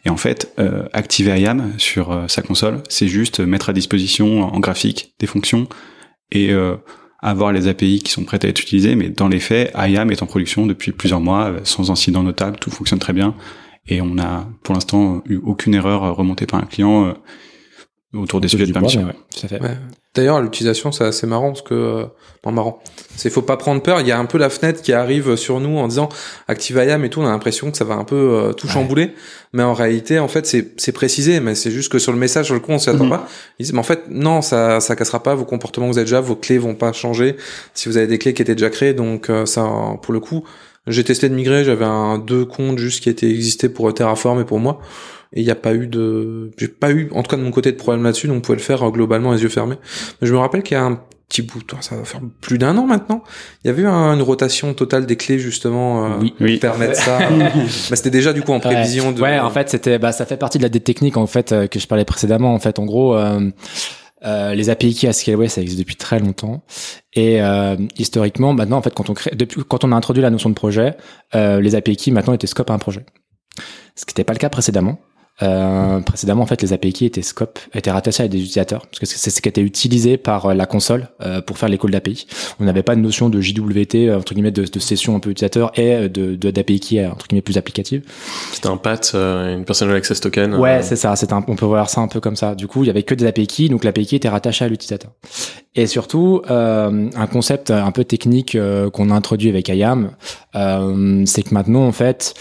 [0.05, 4.43] Et en fait, euh, activer IAM sur euh, sa console, c'est juste mettre à disposition
[4.43, 5.69] en graphique des fonctions
[6.31, 6.77] et euh,
[7.19, 8.95] avoir les API qui sont prêtes à être utilisées.
[8.95, 12.59] Mais dans les faits, IAM est en production depuis plusieurs mois, euh, sans incident notable,
[12.59, 13.35] tout fonctionne très bien.
[13.87, 17.13] Et on n'a pour l'instant eu aucune erreur remontée par un client euh,
[18.13, 19.05] autour des sujets de permission.
[19.05, 19.77] Ouais.
[20.19, 22.05] D'ailleurs, l'utilisation, c'est assez marrant parce que, euh,
[22.45, 22.83] non, marrant.
[23.15, 24.01] C'est faut pas prendre peur.
[24.01, 26.09] Il y a un peu la fenêtre qui arrive sur nous en disant
[26.49, 27.21] Active IAM et tout.
[27.21, 29.13] On a l'impression que ça va un peu euh, tout chambouler.
[29.53, 31.39] Mais en réalité, en fait, c'est, c'est précisé.
[31.39, 33.11] Mais c'est juste que sur le message, sur le coup, on s'y attend Mhm.
[33.11, 33.29] pas.
[33.61, 36.05] Ils disent, mais en fait, non, ça, ça cassera pas vos comportements que vous avez
[36.07, 36.21] déjà.
[36.21, 37.37] Vos clés vont pas changer
[37.75, 38.95] si vous avez des clés qui étaient déjà créées.
[38.95, 39.65] Donc, euh, ça,
[40.03, 40.43] pour le coup,
[40.89, 41.63] j'ai testé de migrer.
[41.65, 44.81] J'avais un deux comptes juste qui étaient existés pour Terraform et pour moi.
[45.33, 47.51] Et il n'y a pas eu de, j'ai pas eu, en tout cas de mon
[47.51, 49.77] côté, de problème là-dessus, donc on pouvait le faire euh, globalement les yeux fermés.
[50.21, 52.79] Mais je me rappelle qu'il y a un petit bout, ça va faire plus d'un
[52.79, 53.23] an maintenant.
[53.63, 56.09] Il y avait eu un- une rotation totale des clés justement euh,
[56.41, 56.57] Oui.
[56.57, 57.19] pour permettre ça.
[57.31, 59.13] Mais c'était déjà du coup en prévision ouais.
[59.13, 59.21] de.
[59.21, 61.79] Ouais, en fait, c'était, bah, ça fait partie de la technique en fait euh, que
[61.79, 62.55] je parlais précédemment.
[62.55, 63.51] En fait, en gros, euh,
[64.25, 66.65] euh, les API key à Scaleway, ça existe depuis très longtemps.
[67.13, 70.31] Et euh, historiquement, maintenant, en fait, quand on crée, depuis, quand on a introduit la
[70.31, 70.97] notion de projet,
[71.35, 73.05] euh, les API key maintenant étaient scope à un projet.
[73.97, 74.99] Ce qui n'était pas le cas précédemment.
[75.43, 79.07] Euh, précédemment, en fait, les API étaient scope, étaient rattachés à des utilisateurs, parce que
[79.07, 82.27] c'est ce qui était utilisé par euh, la console euh, pour faire les calls d'API.
[82.61, 85.31] On n'avait pas de notion de JWT euh, entre guillemets de, de session un peu
[85.31, 88.03] utilisateur et de d'API key entre guillemets plus applicative.
[88.53, 90.55] C'était un PAT, euh, une personal access token.
[90.55, 91.15] Ouais, c'est ça.
[91.17, 92.55] C'est un, on peut voir ça un peu comme ça.
[92.55, 94.69] Du coup, il y avait que des API keys, donc l'API key était rattaché à
[94.69, 95.13] l'utilisateur.
[95.75, 100.11] Et surtout, euh, un concept un peu technique euh, qu'on a introduit avec IAM,
[100.57, 102.35] euh, c'est que maintenant, en fait,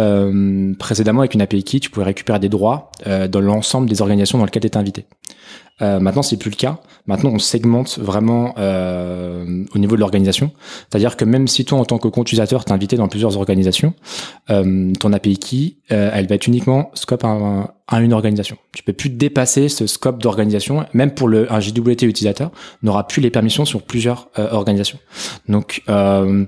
[0.00, 4.02] euh, précédemment avec une API key, tu pouvais récupérer des droits euh, dans l'ensemble des
[4.02, 5.06] organisations dans lesquelles tu étais invité.
[5.82, 6.78] Euh, maintenant, c'est plus le cas.
[7.06, 10.52] Maintenant, on segmente vraiment euh, au niveau de l'organisation.
[10.88, 13.92] C'est-à-dire que même si toi, en tant que compte utilisateur, t'es invité dans plusieurs organisations,
[14.50, 18.56] euh, ton API key, euh, elle va être uniquement scope à, à une organisation.
[18.72, 20.86] Tu peux plus dépasser ce scope d'organisation.
[20.94, 22.52] Même pour le un JWT utilisateur,
[22.82, 24.98] n'aura plus les permissions sur plusieurs euh, organisations.
[25.48, 26.46] Donc euh,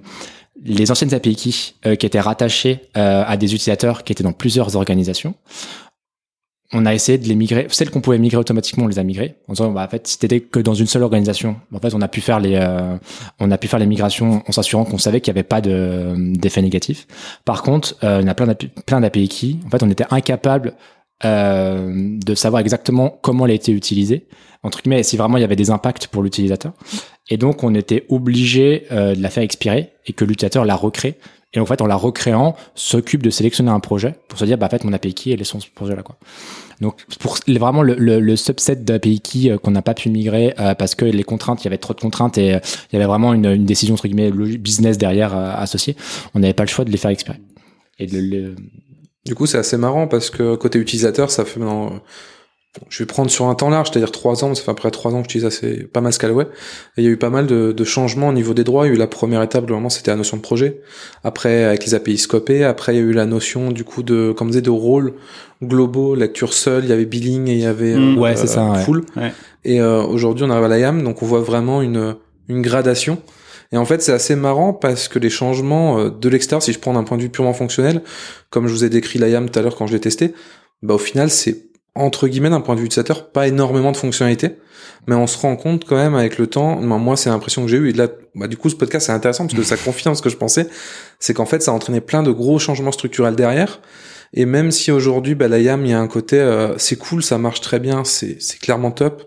[0.64, 1.50] les anciennes API key
[1.86, 5.34] euh, qui étaient rattachées euh, à des utilisateurs qui étaient dans plusieurs organisations,
[6.72, 7.66] on a essayé de les migrer.
[7.70, 9.36] Celles qu'on pouvait migrer automatiquement, on les a migrées.
[9.48, 12.08] En disant, bah, en fait, si que dans une seule organisation, en fait, on a
[12.08, 12.96] pu faire les, euh,
[13.38, 16.14] on a pu faire les migrations en s'assurant qu'on savait qu'il n'y avait pas de,
[16.36, 17.06] d'effet négatif.
[17.44, 19.56] Par contre, euh, y a plein d'API, plein d'API key.
[19.66, 20.74] En fait, on était incapable
[21.24, 24.26] euh, de savoir exactement comment elle a été utilisée,
[24.62, 26.72] entre guillemets, et si vraiment il y avait des impacts pour l'utilisateur.
[27.28, 31.18] Et donc, on était obligé euh, de la faire expirer et que l'utilisateur la recrée.
[31.54, 34.66] Et en fait, en la recréant, s'occupe de sélectionner un projet pour se dire, bah,
[34.66, 36.16] en fait, mon API key, elle est ce projet-là, quoi.
[36.80, 40.54] Donc, pour vraiment le, le, le subset d'API key euh, qu'on n'a pas pu migrer
[40.60, 42.58] euh, parce que les contraintes, il y avait trop de contraintes et euh,
[42.92, 45.96] il y avait vraiment une, une décision, entre guillemets, business derrière euh, associée.
[46.34, 47.38] On n'avait pas le choix de les faire expirer.
[47.98, 48.54] Et de le,
[49.24, 52.00] Du coup, c'est assez marrant parce que côté utilisateur, ça fait maintenant.
[52.88, 54.90] Je vais prendre sur un temps large, c'est-à-dire trois ans, ça fait à peu près
[54.90, 56.44] trois ans que j'utilise assez pas mal Scalaway.
[56.96, 58.86] Et il y a eu pas mal de, de changements au niveau des droits.
[58.86, 60.80] Il y a eu la première étape, globalement, c'était la notion de projet.
[61.24, 62.64] Après, avec les API scopés.
[62.64, 65.14] Après, il y a eu la notion, du coup, de, comme disait, de rôle
[65.62, 66.84] globaux, lecture seule.
[66.84, 68.16] Il y avait billing et il y avait Mm.
[68.18, 69.04] euh, Ouais, c'est ça, full.
[69.16, 69.32] Ouais.
[69.64, 72.16] Et euh, aujourd'hui, on arrive à l'IAM, donc on voit vraiment une,
[72.48, 73.18] une gradation.
[73.72, 76.78] Et en fait, c'est assez marrant parce que les changements euh, de l'extérieur, si je
[76.78, 78.02] prends d'un point de vue purement fonctionnel,
[78.50, 80.34] comme je vous ai décrit l'IAM tout à l'heure quand je l'ai testé,
[80.82, 81.64] bah au final, c'est
[81.96, 84.58] entre guillemets d'un point de vue utilisateur pas énormément de fonctionnalités,
[85.06, 86.80] mais on se rend compte quand même avec le temps.
[86.80, 87.90] moi, c'est l'impression que j'ai eu.
[87.90, 90.30] Et là, bah, du coup, ce podcast c'est intéressant parce que ça confirme ce que
[90.30, 90.68] je pensais,
[91.18, 93.80] c'est qu'en fait, ça a entraîné plein de gros changements structurels derrière.
[94.34, 97.22] Et même si aujourd'hui, bah, la YAM, il y a un côté, euh, c'est cool,
[97.22, 99.22] ça marche très bien, c'est c'est clairement top.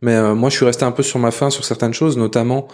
[0.00, 2.68] Mais euh, moi, je suis resté un peu sur ma faim sur certaines choses, notamment,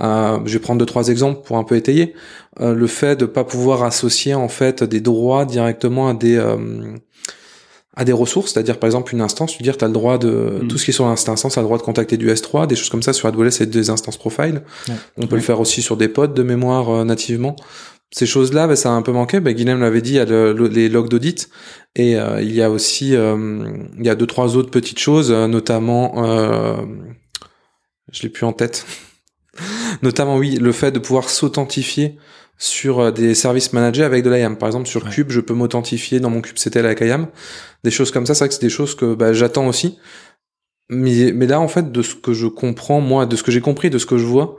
[0.00, 2.14] euh, je vais prendre deux trois exemples pour un peu étayer
[2.60, 6.38] euh, le fait de pas pouvoir associer en fait des droits directement à des
[7.94, 10.60] à des ressources, c'est-à-dire par exemple une instance, tu dire tu as le droit de
[10.62, 10.68] Mm.
[10.68, 12.66] tout ce qui est sur cette instance, tu as le droit de contacter du S3,
[12.66, 14.62] des choses comme ça sur AWS c'est des instances profile.
[14.88, 14.94] Ouais.
[15.18, 17.54] On peut le faire aussi sur des pods de mémoire euh, nativement.
[18.14, 19.40] Ces choses-là, bah, ça a un peu manqué.
[19.40, 21.48] Bah, Guilhem l'avait dit, il y a le- le- les logs d'audit
[21.96, 23.66] et euh, il y a aussi euh,
[23.98, 26.76] il y a deux trois autres petites choses, euh, notamment euh,
[28.12, 28.86] je l'ai plus en tête.
[30.02, 32.16] notamment oui, le fait de pouvoir s'authentifier
[32.62, 34.56] sur euh, des services managés avec de l'IAM.
[34.56, 37.26] Par exemple, sur Cube, je peux m'authentifier dans mon kubectl avec IAM.
[37.82, 39.98] Des choses comme ça, c'est vrai que c'est des choses que bah, j'attends aussi.
[40.88, 43.60] Mais, mais là, en fait, de ce que je comprends, moi, de ce que j'ai
[43.60, 44.58] compris, de ce que je vois,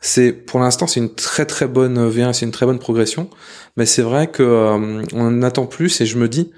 [0.00, 3.30] c'est pour l'instant, c'est une très très bonne V1, c'est une très bonne progression.
[3.76, 6.50] Mais c'est vrai que euh, on en attend plus et je me dis,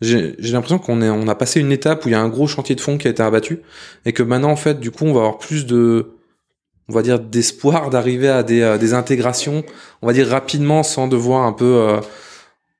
[0.00, 2.28] j'ai j'ai l'impression qu'on est, on a passé une étape où il y a un
[2.28, 3.60] gros chantier de fond qui a été abattu
[4.06, 6.14] et que maintenant, en fait, du coup, on va avoir plus de,
[6.88, 9.64] on va dire, d'espoir d'arriver à des, euh, des intégrations,
[10.02, 12.00] on va dire rapidement, sans devoir un peu euh,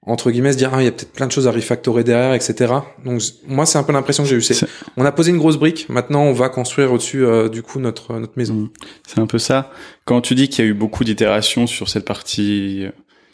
[0.07, 2.35] entre guillemets se dire ah il y a peut-être plein de choses à refactorer derrière
[2.35, 5.39] etc donc moi c'est un peu l'impression que j'ai eu c'est on a posé une
[5.39, 8.69] grosse brique maintenant on va construire au-dessus euh, du coup notre notre maison.
[9.07, 9.71] C'est un peu ça.
[10.05, 12.91] Quand tu dis qu'il y a eu beaucoup d'itérations sur cette partie euh,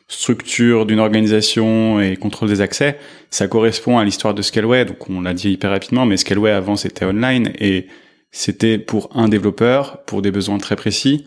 [0.08, 2.98] structure d'une organisation et contrôle des accès,
[3.30, 4.84] ça correspond à l'histoire de Scaleway.
[4.84, 7.52] Donc on l'a dit hyper rapidement, mais Scaleway avant c'était online.
[7.58, 7.86] Et
[8.30, 11.26] c'était pour un développeur, pour des besoins très précis.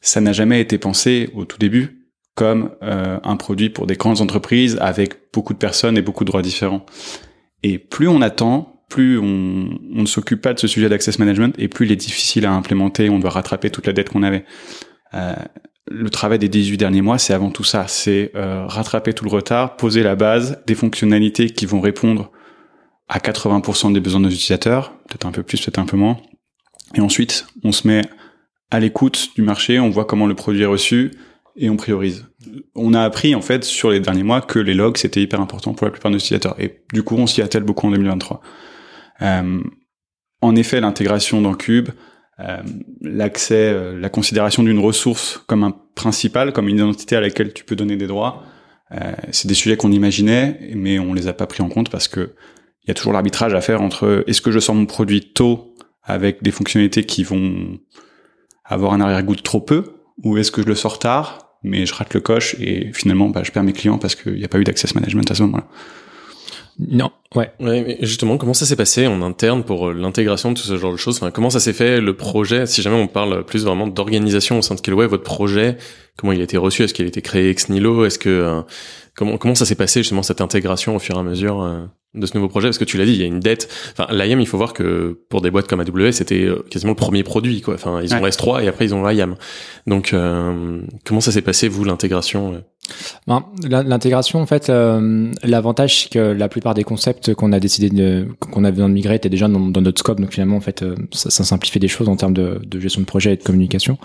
[0.00, 4.20] Ça n'a jamais été pensé au tout début comme euh, un produit pour des grandes
[4.20, 6.84] entreprises avec beaucoup de personnes et beaucoup de droits différents.
[7.62, 11.54] Et plus on attend, plus on, on ne s'occupe pas de ce sujet d'access management
[11.58, 14.44] et plus il est difficile à implémenter, on doit rattraper toute la dette qu'on avait.
[15.14, 15.34] Euh,
[15.88, 19.30] le travail des 18 derniers mois, c'est avant tout ça, c'est euh, rattraper tout le
[19.30, 22.30] retard, poser la base, des fonctionnalités qui vont répondre
[23.08, 26.18] à 80% des besoins de nos utilisateurs, peut-être un peu plus, peut-être un peu moins.
[26.94, 28.02] Et ensuite, on se met
[28.70, 31.12] à l'écoute du marché, on voit comment le produit est reçu
[31.56, 32.26] et on priorise.
[32.74, 35.72] On a appris en fait sur les derniers mois que les logs c'était hyper important
[35.72, 38.40] pour la plupart de nos utilisateurs et du coup on s'y attelle beaucoup en 2023.
[39.22, 39.62] Euh,
[40.42, 41.88] en effet, l'intégration dans Cube,
[42.40, 42.58] euh,
[43.00, 47.64] l'accès, euh, la considération d'une ressource comme un principal, comme une identité à laquelle tu
[47.64, 48.42] peux donner des droits,
[48.92, 52.08] euh, c'est des sujets qu'on imaginait, mais on les a pas pris en compte parce
[52.08, 52.34] que
[52.86, 55.74] il y a toujours l'arbitrage à faire entre est-ce que je sors mon produit tôt
[56.04, 57.78] avec des fonctionnalités qui vont
[58.64, 59.84] avoir un arrière-goût de trop peu,
[60.22, 63.42] ou est-ce que je le sors tard, mais je rate le coche et finalement bah,
[63.42, 65.66] je perds mes clients parce qu'il n'y a pas eu d'access management à ce moment-là?
[66.78, 67.50] Non, ouais.
[67.58, 70.76] Ouais, mais justement, comment ça s'est passé en interne pour euh, l'intégration de tout ce
[70.76, 71.16] genre de choses?
[71.16, 72.66] Enfin, Comment ça s'est fait le projet?
[72.66, 75.78] Si jamais on parle plus vraiment d'organisation au sein de Scaleway, votre projet,
[76.18, 76.82] comment il a été reçu?
[76.82, 78.04] Est-ce qu'il a été créé ex nihilo?
[78.04, 78.60] Est-ce que euh,
[79.14, 82.26] comment comment ça s'est passé justement cette intégration au fur et à mesure euh, de
[82.26, 83.68] ce nouveau projet Parce que tu l'as dit, il y a une dette.
[83.92, 86.96] Enfin, l'IAM, il faut voir que pour des boîtes comme AWS, c'était euh, quasiment le
[86.96, 87.60] premier produit.
[87.60, 87.74] Quoi.
[87.74, 88.30] Enfin, ils ont Ouais.
[88.30, 89.36] S3 et après ils ont l'IAM.
[89.86, 92.58] Donc, euh, comment ça s'est passé vous l'intégration euh
[93.26, 97.88] Ben, L'intégration, en fait, euh, l'avantage, c'est que la plupart des concepts qu'on a décidé
[97.88, 100.20] de, qu'on a besoin de migrer étaient déjà dans, dans notre scope.
[100.20, 103.00] Donc finalement, en fait, euh, ça, ça simplifie des choses en termes de, de gestion
[103.00, 103.98] de projet et de communication.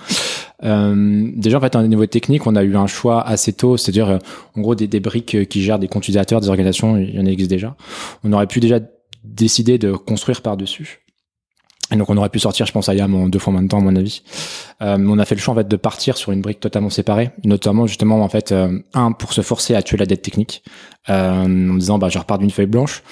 [0.63, 4.19] Euh, déjà, en fait, un niveau technique, on a eu un choix assez tôt, c'est-à-dire,
[4.55, 7.25] en gros, des, des briques qui gèrent des comptes utilisateurs, des organisations, il y en
[7.25, 7.75] existe déjà.
[8.23, 8.79] On aurait pu déjà
[9.23, 11.01] décider de construire par-dessus.
[11.91, 13.67] Et donc on aurait pu sortir, je pense, à YAM en deux fois moins de
[13.67, 14.23] temps, à mon avis.
[14.81, 17.31] Euh, on a fait le choix en fait de partir sur une brique totalement séparée,
[17.43, 20.63] notamment justement en fait euh, un pour se forcer à tuer la dette technique,
[21.09, 23.03] euh, en disant bah je repars d'une feuille blanche.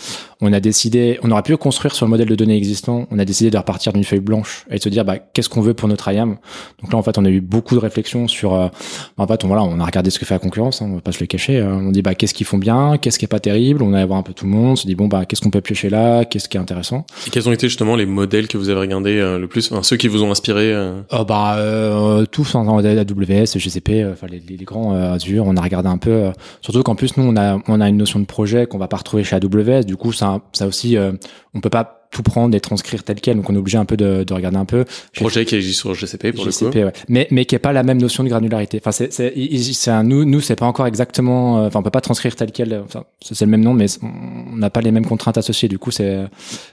[0.42, 3.08] On a décidé, on aurait pu construire sur le modèle de données existant.
[3.12, 5.60] On a décidé de repartir d'une feuille blanche et de se dire bah qu'est-ce qu'on
[5.60, 6.38] veut pour notre IAM.
[6.82, 8.70] Donc là en fait on a eu beaucoup de réflexions sur, euh,
[9.18, 11.02] en fait on voilà on a regardé ce que fait la concurrence, hein, on va
[11.02, 11.58] pas se le cacher.
[11.58, 13.84] euh, on dit bah qu'est-ce qu'ils font bien, qu'est-ce qui est pas terrible.
[13.84, 15.50] On a voir un peu tout le monde, on se dit bon bah qu'est-ce qu'on
[15.50, 17.06] peut piocher là, qu'est-ce qui est intéressant?
[17.28, 19.84] Et quels ont été justement les modèles que vous avez regardés euh, le plus Enfin,
[19.84, 21.02] ceux qui vous ont inspiré euh?
[21.12, 25.62] Oh bah euh, tous en AWS, GCP, enfin les, les, grands euh, Azure, on a
[25.62, 26.32] regardé un peu.
[26.62, 28.98] surtout qu'en plus nous on a on a une notion de projet qu'on va pas
[28.98, 29.84] retrouver chez AWS.
[29.84, 31.12] Du coup ça ça aussi euh,
[31.54, 33.96] on peut pas tout prendre et transcrire tel quel, donc on est obligé un peu
[33.96, 34.84] de, de regarder un peu.
[35.16, 36.58] Projet qui existe sur GCP pour le coup.
[36.66, 36.94] GCP, ouais.
[37.08, 38.80] Mais mais qui est pas la même notion de granularité.
[38.82, 41.60] Enfin c'est c'est un nous nous c'est pas encore exactement.
[41.60, 42.82] euh, Enfin on peut pas transcrire tel quel.
[42.84, 45.70] Enfin c'est le même nom, mais on n'a pas les mêmes contraintes associées.
[45.70, 46.24] Du coup c'est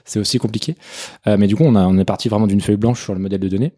[0.05, 0.75] c'est aussi compliqué.
[1.27, 3.19] Euh, mais du coup on a on est parti vraiment d'une feuille blanche sur le
[3.19, 3.73] modèle de données.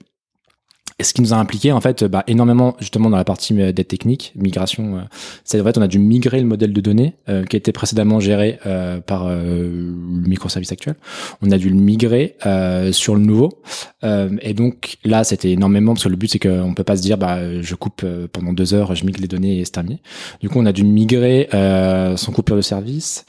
[1.01, 4.33] Ce qui nous a impliqué en fait bah, énormément justement dans la partie d'aide technique,
[4.35, 4.97] migration.
[4.97, 5.01] Euh,
[5.43, 8.19] c'est en fait on a dû migrer le modèle de données euh, qui était précédemment
[8.19, 10.95] géré euh, par euh, le microservice actuel.
[11.41, 13.62] On a dû le migrer euh, sur le nouveau.
[14.03, 17.17] et donc là c'était énormément parce que le but c'est qu'on peut pas se dire
[17.17, 20.01] bah je coupe pendant deux heures, je migre les données et c'est terminé.
[20.41, 21.49] Du coup on a dû migrer
[22.17, 23.25] sans coupure de service.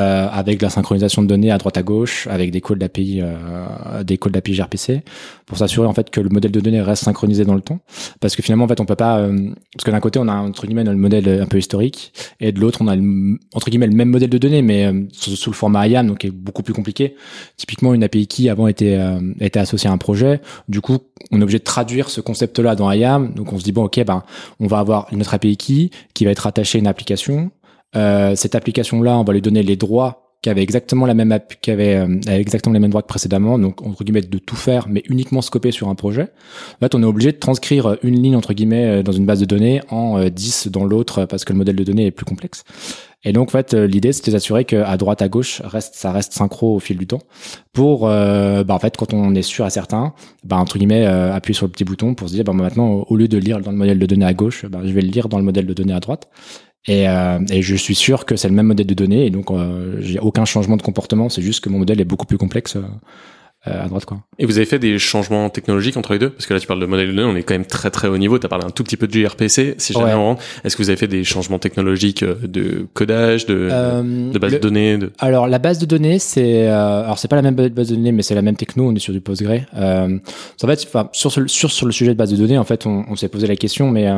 [0.00, 4.02] Euh, avec la synchronisation de données à droite à gauche, avec des calls d'API, euh,
[4.02, 5.02] des calls d'API gRPC,
[5.46, 7.78] pour s'assurer en fait que le modèle de données reste synchronisé dans le temps.
[8.18, 10.34] Parce que finalement, en fait, on peut pas, euh, parce que d'un côté, on a
[10.34, 13.86] entre guillemets le modèle un peu historique, et de l'autre, on a le, entre guillemets
[13.86, 16.64] le même modèle de données, mais euh, sous, le format IAM, donc qui est beaucoup
[16.64, 17.14] plus compliqué.
[17.56, 18.98] Typiquement, une API qui avant était
[19.38, 20.40] était associée à un projet.
[20.68, 20.98] Du coup,
[21.30, 23.32] on est obligé de traduire ce concept-là dans IAM.
[23.34, 24.24] Donc, on se dit bon, ok, ben,
[24.58, 27.52] on va avoir notre API key qui va être attachée à une application
[27.96, 31.96] euh, cette application-là, on va lui donner les droits qui exactement la même qui avait,
[31.96, 35.40] euh, exactement les mêmes droits que précédemment, donc entre guillemets de tout faire, mais uniquement
[35.40, 36.28] scoper sur un projet.
[36.74, 39.40] En fait, on est obligé de transcrire une ligne entre guillemets euh, dans une base
[39.40, 42.64] de données en 10 dans l'autre parce que le modèle de données est plus complexe.
[43.26, 46.76] Et donc en fait, l'idée c'était d'assurer qu'à droite à gauche reste ça reste synchro
[46.76, 47.22] au fil du temps
[47.72, 50.12] pour bah, en fait quand on est sûr à certains,
[50.44, 53.26] bah entre guillemets appuyer sur le petit bouton pour se dire bah maintenant au lieu
[53.26, 55.38] de lire dans le modèle de données à gauche, bah, je vais le lire dans
[55.38, 56.28] le modèle de données à droite.
[56.86, 59.50] Et, euh, et, je suis sûr que c'est le même modèle de données et donc
[59.50, 61.28] euh, j'ai aucun changement de comportement.
[61.28, 62.76] C'est juste que mon modèle est beaucoup plus complexe.
[63.66, 64.18] Euh, à droite quoi.
[64.38, 66.28] Et vous avez fait des changements technologiques entre les deux?
[66.28, 68.08] Parce que là tu parles de modèle de données, on est quand même très très
[68.08, 68.38] haut niveau.
[68.38, 70.90] Tu as parlé un tout petit peu de gRPC, si jamais on Est-ce que vous
[70.90, 75.12] avez fait des changements technologiques euh, de codage, de, euh, de base de données de...
[75.18, 78.12] Alors la base de données, c'est euh, alors c'est pas la même base de données,
[78.12, 78.86] mais c'est la même techno.
[78.86, 79.62] On est sur du Postgre.
[79.76, 80.18] Euh,
[80.62, 83.06] en fait, enfin sur sur sur le sujet de base de données, en fait, on,
[83.08, 84.10] on s'est posé la question, mais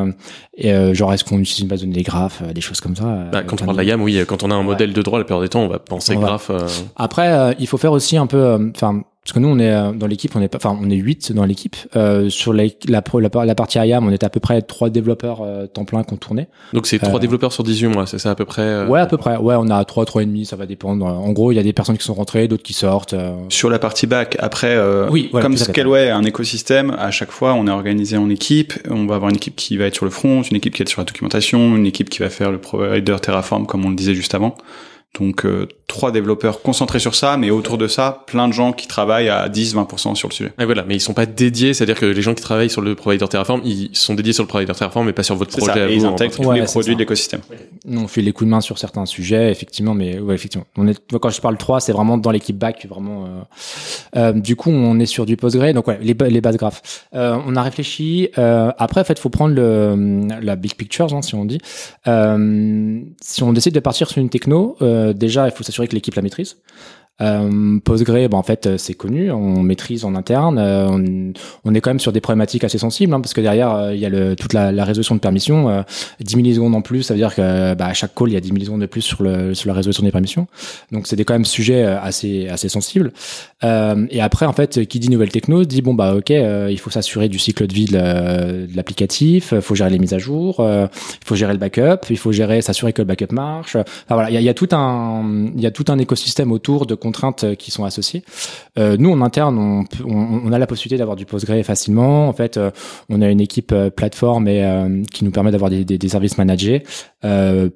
[0.57, 3.29] et, genre est-ce qu'on utilise une base de données graphes, des choses comme ça.
[3.31, 4.19] Bah, quand on parle de la gamme, oui.
[4.27, 6.51] Quand on a un modèle de droit, la plupart des temps, on va penser graphe.
[6.97, 10.07] Après, il faut faire aussi un peu, enfin parce que nous on est euh, dans
[10.07, 11.75] l'équipe on est pas enfin on est 8 dans l'équipe.
[11.97, 15.41] Euh, sur la, la, la, la, partie IAM on est à peu près trois développeurs
[15.41, 16.47] euh, temps plein qu'on tournait.
[16.71, 18.87] Donc c'est trois euh, développeurs sur 18 mois c'est ça à peu près euh?
[18.87, 19.35] Ouais à peu près.
[19.35, 21.05] Ouais on a trois trois et demi ça va dépendre.
[21.05, 23.15] En gros il y a des personnes qui sont rentrées d'autres qui sortent
[23.49, 24.77] sur la partie back après
[25.09, 28.75] oui, comme Scaleway un écosystème à chaque fois on est organisé en équipe.
[28.89, 30.83] On va avoir une équipe qui va être sur le front une équipe qui va
[30.83, 33.97] être sur la documentation une équipe qui va faire le provider Terraform comme on le
[33.97, 34.55] disait juste avant
[35.19, 38.87] donc euh, trois développeurs concentrés sur ça, mais autour de ça, plein de gens qui
[38.87, 40.51] travaillent à 10-20% sur le sujet.
[40.59, 42.93] Et voilà, mais ils sont pas dédiés, c'est-à-dire que les gens qui travaillent sur le
[42.93, 45.73] provider Terraform, ils sont dédiés sur le provider Terraform, mais pas sur votre projet.
[45.73, 47.41] Ça, et ils intègrent tous les produits de l'écosystème.
[47.87, 50.65] On fait les coups de main sur certains sujets, effectivement, mais ouais, effectivement.
[50.75, 53.25] On est, quand je parle 3, c'est vraiment dans l'équipe back, vraiment.
[53.25, 53.27] Euh,
[54.17, 57.05] euh, du coup, on est sur du Postgre, donc ouais, les, les bases graphes.
[57.15, 58.29] Euh, on a réfléchi.
[58.37, 61.59] Euh, après, en fait, faut prendre le, la big picture, hein, si on dit.
[62.07, 64.75] Euh, si on décide de partir sur une techno.
[64.81, 66.57] Euh, déjà, il faut s'assurer que l'équipe la maîtrise.
[67.19, 70.59] Euh, Postgre, bah, en fait, euh, c'est connu, on maîtrise en interne.
[70.59, 71.33] Euh, on,
[71.65, 73.99] on, est quand même sur des problématiques assez sensibles, hein, parce que derrière, euh, il
[73.99, 75.69] y a le, toute la, la, résolution de permission.
[75.69, 75.81] Euh,
[76.19, 78.39] 10 millisecondes en plus, ça veut dire que bah, à chaque call, il y a
[78.39, 80.47] 10 millisecondes de plus sur, le, sur la résolution des permissions.
[80.91, 83.11] Donc, c'est des quand même sujets assez, assez sensibles.
[83.63, 87.29] et après, en fait, qui dit nouvelle techno dit bon bah ok, il faut s'assurer
[87.29, 91.35] du cycle de vie de l'applicatif, il faut gérer les mises à jour, il faut
[91.35, 93.75] gérer le backup, il faut gérer s'assurer que le backup marche.
[93.75, 96.95] Enfin voilà, il y a, y a, il y a tout un écosystème autour de
[97.07, 98.23] contraintes euh, qui sont associées.
[98.77, 102.27] Euh, nous, en interne, on, a la possibilité d'avoir du Postgre facilement.
[102.27, 102.71] En fait, euh,
[103.09, 104.45] on a une équipe plateforme
[105.11, 106.83] qui nous permet d'avoir des, services managés.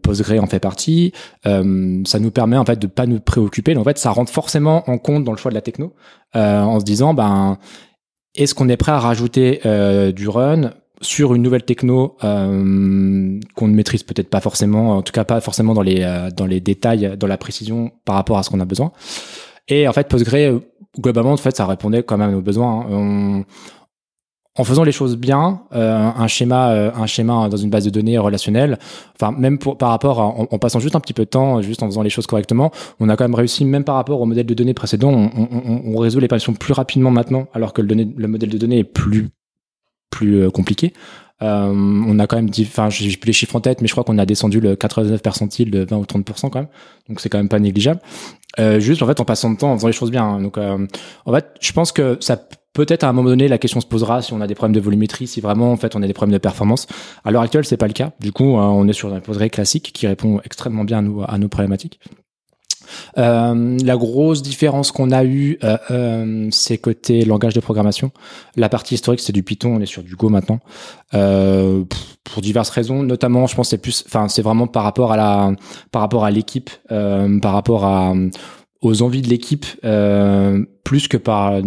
[0.02, 1.14] Postgre en fait partie.
[1.44, 3.76] ça nous permet en fait de pas nous préoccuper.
[3.76, 5.94] en fait, ça rentre forcément en compte dans le choix de la techno,
[6.34, 7.58] en se disant, ben,
[8.36, 9.62] est-ce qu'on est prêt à rajouter
[10.14, 15.14] du run sur une nouvelle techno euh, qu'on ne maîtrise peut-être pas forcément, en tout
[15.14, 18.50] cas pas forcément dans les dans les détails, dans la précision par rapport à ce
[18.50, 18.92] qu'on a besoin.
[19.68, 20.60] Et en fait, Postgre, euh,
[21.00, 22.86] globalement, en fait, ça répondait quand même nos besoins.
[22.92, 23.44] Hein.
[24.58, 27.90] en faisant les choses bien, euh, un schéma, euh, un schéma dans une base de
[27.90, 28.78] données relationnelle,
[29.16, 31.82] enfin même pour, par rapport à, en, passant juste un petit peu de temps, juste
[31.84, 34.46] en faisant les choses correctement, on a quand même réussi, même par rapport au modèle
[34.46, 37.88] de données précédent, on, on, on résout les patients plus rapidement maintenant, alors que le,
[37.88, 39.30] donné, le modèle de données est plus
[40.12, 40.94] plus compliqué.
[41.42, 44.04] Euh, on a quand même, enfin, j'ai plus les chiffres en tête, mais je crois
[44.04, 46.68] qu'on a descendu le 89 percentile de 20 ou 30% quand même.
[47.10, 48.00] Donc c'est quand même pas négligeable.
[48.60, 50.24] Euh, juste en fait en passant de temps en faisant les choses bien.
[50.24, 50.42] Hein.
[50.42, 50.86] Donc euh,
[51.26, 52.40] en fait, je pense que ça
[52.74, 54.80] peut-être à un moment donné la question se posera si on a des problèmes de
[54.80, 56.88] volumétrie, si vraiment en fait on a des problèmes de performance.
[57.26, 58.12] À l'heure actuelle, c'est pas le cas.
[58.20, 61.50] Du coup, on est sur un Postgre classique qui répond extrêmement bien à, à nos
[61.50, 62.00] problématiques.
[63.18, 68.12] Euh, la grosse différence qu'on a eue, euh, euh, c'est côté langage de programmation.
[68.56, 70.60] La partie historique, c'est du Python, on est sur du Go maintenant.
[71.12, 75.54] Pour diverses raisons, notamment, je pense, c'est plus, enfin, c'est vraiment par rapport à la,
[75.92, 78.16] par rapport à l'équipe, par rapport
[78.82, 79.66] aux envies de l'équipe,
[80.84, 81.62] plus que par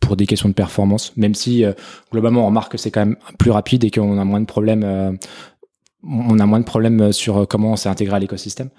[0.00, 1.64] pour des questions de performance, même si
[2.10, 5.18] globalement on remarque que c'est quand même plus rapide et qu'on a moins de problèmes.
[6.02, 8.70] On a moins de problèmes sur comment c'est intégré à l'écosystème.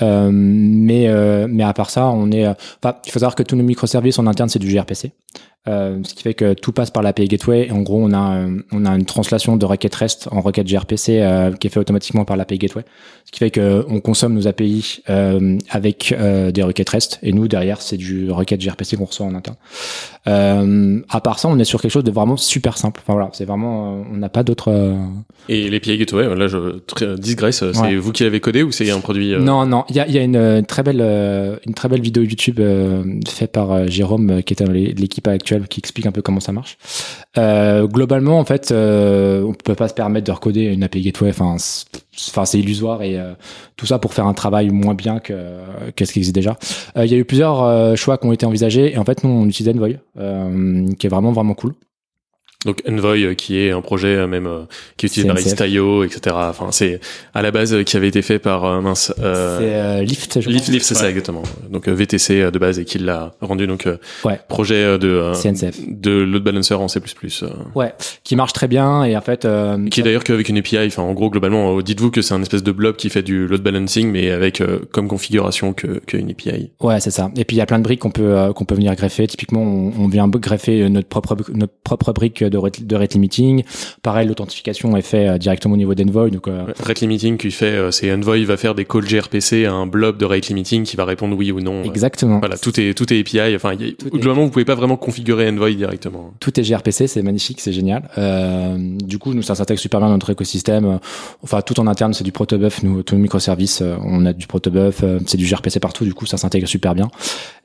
[0.00, 2.46] Euh, mais euh, mais à part ça, on est.
[2.46, 5.12] euh, Enfin, il faut savoir que tous nos microservices en interne c'est du gRPC.
[5.68, 7.68] Euh, ce qui fait que tout passe par l'API Gateway.
[7.68, 10.66] Et en gros, on a, euh, on a une translation de requête REST en requête
[10.66, 12.82] gRPC euh, qui est fait automatiquement par l'API Gateway.
[13.26, 17.20] Ce qui fait que on consomme nos API euh, avec euh, des requêtes REST.
[17.22, 19.56] Et nous, derrière, c'est du requête gRPC qu'on reçoit en interne.
[20.28, 23.00] Euh, à part ça, on est sur quelque chose de vraiment super simple.
[23.04, 24.70] Enfin voilà, c'est vraiment, euh, on n'a pas d'autres.
[24.72, 24.96] euh,
[25.48, 27.96] Et l'API Gateway, là, je digresse, c'est Ouais.
[27.96, 30.14] vous qui l'avez codé ou c'est un produit euh, Non, non, il y a, il
[30.14, 33.72] y a une, euh, très belle, euh, une très belle vidéo YouTube euh, faite par
[33.72, 36.52] euh, Jérôme, euh, qui est dans les- l'équipe actuelle, qui explique un peu comment ça
[36.52, 36.76] marche.
[37.38, 41.32] Euh, globalement, en fait, euh, on peut pas se permettre de recoder une API Gateway.
[41.56, 43.32] C'est- illusoire et euh,
[43.76, 45.32] tout ça pour faire un travail moins bien que
[45.96, 46.58] qu'est-ce qui existe déjà.
[46.96, 49.24] Euh, Il y a eu plusieurs euh, choix qui ont été envisagés et en fait,
[49.24, 51.74] nous, on utilise Envoy, euh, qui est vraiment vraiment cool.
[52.64, 54.60] Donc Envoy, euh, qui est un projet euh, même euh,
[54.96, 55.60] qui utilise CNCF.
[55.60, 56.36] Arist.io, etc.
[56.38, 57.00] Enfin, c'est
[57.34, 59.12] à la base euh, qui avait été fait par euh, mince.
[59.18, 60.68] euh, C'est euh, Lyft, je Lyft.
[60.68, 61.42] Lyft, c'est ça exactement.
[61.70, 64.38] Donc euh, VTC euh, de base et qui l'a rendu donc euh, Ouais.
[64.48, 65.80] projet euh, de euh, CNCF.
[65.88, 67.00] de load balancer en C++.
[67.42, 67.92] euh, Ouais,
[68.22, 69.44] qui marche très bien et en fait.
[69.44, 70.78] euh, qui est d'ailleurs qu'avec une API.
[70.86, 73.46] Enfin, en gros, globalement, euh, dites-vous que c'est un espèce de blob qui fait du
[73.48, 76.70] load balancing, mais avec euh, comme configuration que qu'une API.
[76.80, 77.30] Ouais, c'est ça.
[77.36, 79.26] Et puis il y a plein de briques qu'on peut euh, qu'on peut venir greffer.
[79.26, 83.64] Typiquement, on, on vient greffer notre propre notre propre brique de rate, de rate limiting.
[84.02, 86.30] Pareil, l'authentification est fait euh, directement au niveau d'Envoy.
[86.30, 89.72] Donc euh, Rate limiting qui fait, euh, c'est Envoy va faire des calls gRPC à
[89.72, 91.82] un blob de rate limiting qui va répondre oui ou non.
[91.82, 92.38] Exactement.
[92.38, 93.54] Voilà, tout est tout est API.
[93.56, 96.32] Enfin, globalement, vous pouvez pas vraiment configurer Envoy directement.
[96.40, 98.08] tout est gRPC, c'est magnifique, c'est génial.
[98.18, 100.98] Euh, du coup, nous ça s'intègre super bien dans notre écosystème.
[101.42, 102.82] Enfin, tout en interne, c'est du protobuf.
[102.82, 105.04] Nous, tous nos microservices, euh, on a du protobuf.
[105.26, 106.04] c'est du gRPC partout.
[106.04, 107.10] Du coup, ça s'intègre super bien.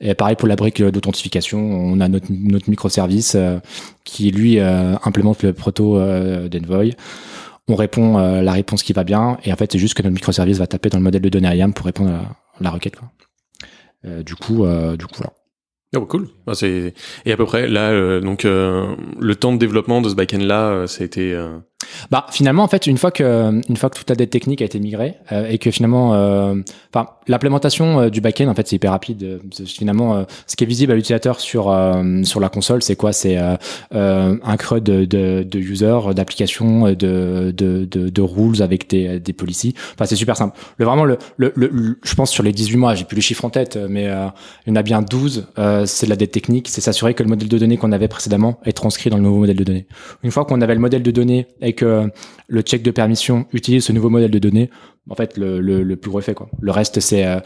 [0.00, 3.36] Et pareil pour la brique d'authentification, on a notre notre microservice
[4.08, 6.96] qui lui euh, implémente le proto euh, d'Envoy.
[7.68, 10.14] On répond euh, la réponse qui va bien, et en fait, c'est juste que notre
[10.14, 12.22] microservice va taper dans le modèle de données IAM pour répondre à
[12.58, 12.96] la requête.
[12.96, 13.10] Quoi.
[14.06, 15.32] Euh, du coup, du coup, voilà.
[15.96, 16.28] Oh, cool.
[16.52, 16.92] C'est
[17.24, 20.42] et à peu près là, euh, donc euh, le temps de développement de ce backend
[20.42, 21.32] là, euh, ça a été.
[21.32, 21.58] euh,
[22.10, 24.66] Bah finalement en fait une fois que une fois que toute la dette technique a
[24.66, 26.54] été migrée euh, et que finalement euh,
[26.92, 30.94] enfin l'implémentation du backend en fait c'est hyper rapide finalement ce qui est visible à
[30.94, 31.74] l'utilisateur sur
[32.24, 33.12] sur la console c'est quoi?
[33.12, 39.32] C'est un CRUD de, de, de user d'application de, de, de rules avec des des
[39.32, 42.76] policies enfin c'est super simple le vraiment le, le, le, je pense sur les 18
[42.76, 45.77] mois j'ai plus les chiffres en tête mais il y en a bien 12 euh,
[45.86, 48.60] c'est de la dette technique c'est s'assurer que le modèle de données qu'on avait précédemment
[48.64, 49.86] est transcrit dans le nouveau modèle de données
[50.22, 52.10] une fois qu'on avait le modèle de données et que
[52.48, 54.70] le check de permission utilise ce nouveau modèle de données,
[55.08, 56.48] en fait, le, le, plus gros fait, quoi.
[56.60, 57.40] Le reste, c'est, euh,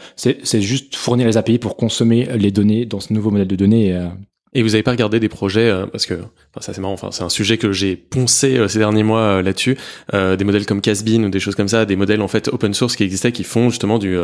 [0.61, 3.87] juste fournir les API pour consommer les données dans ce nouveau modèle de données.
[3.87, 6.13] Et, euh, vous avez pas regardé des projets euh, parce que
[6.59, 6.93] ça c'est marrant.
[6.93, 9.77] Enfin, c'est un sujet que j'ai poncé euh, ces derniers mois euh, là-dessus.
[10.13, 12.73] Euh, des modèles comme Casbin ou des choses comme ça, des modèles en fait open
[12.73, 14.15] source qui existaient qui font justement du.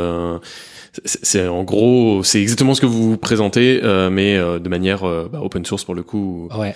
[1.06, 5.30] C'est en gros, c'est exactement ce que vous présentez, euh, mais euh, de manière euh,
[5.32, 6.50] bah, open source pour le coup.
[6.58, 6.76] Ouais.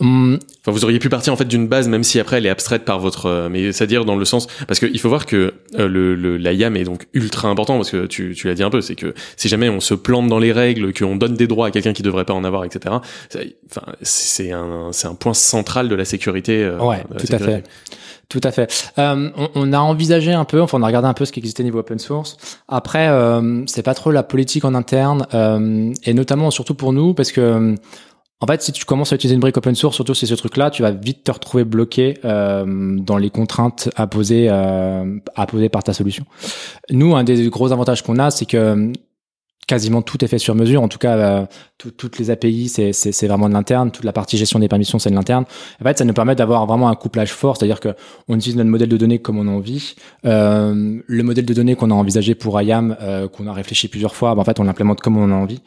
[0.00, 2.50] Hum, Enfin, vous auriez pu partir en fait d'une base, même si après elle est
[2.50, 5.88] abstraite par votre, euh, mais c'est-à-dire dans le sens, parce qu'il faut voir que euh,
[5.88, 8.70] le, le la YAM est donc ultra important parce que tu, tu l'as dit un
[8.70, 11.66] peu, c'est que si jamais on se plante dans les règles, qu'on donne des droits
[11.66, 12.94] à quelqu'un qui devrait pas en avoir, etc.
[13.28, 16.62] c'est- Enfin, c'est un c'est un point central de la sécurité.
[16.62, 17.64] euh, Ouais, tout à fait.
[18.28, 18.72] Tout à fait.
[18.98, 21.40] Euh, on, on a envisagé un peu, enfin on a regardé un peu ce qui
[21.40, 22.36] existait niveau open source.
[22.68, 27.14] Après, euh, c'est pas trop la politique en interne, euh, et notamment surtout pour nous,
[27.14, 27.74] parce que euh,
[28.40, 30.70] en fait, si tu commences à utiliser une brique open source, surtout c'est ce truc-là,
[30.70, 32.64] tu vas vite te retrouver bloqué euh,
[32.98, 36.24] dans les contraintes imposées, euh, imposées par ta solution.
[36.90, 38.92] Nous, un des gros avantages qu'on a, c'est que
[39.66, 40.82] quasiment tout est fait sur mesure.
[40.82, 41.46] En tout cas, euh,
[41.78, 43.90] tout- toutes les API, c'est- vraiment de l'interne.
[43.90, 45.44] Toute la partie gestion des permissions, c'est de l'interne.
[45.80, 47.90] En fait, ça nous permet d'avoir vraiment un couplage fort, c'est-à-dire que
[48.28, 49.94] on utilise notre modèle de données comme on a envie.
[50.24, 54.14] Euh, le modèle de données qu'on a envisagé pour IAM, euh, qu'on a réfléchi plusieurs
[54.14, 55.60] fois, ben, en fait, on l'implémente comme on a envie.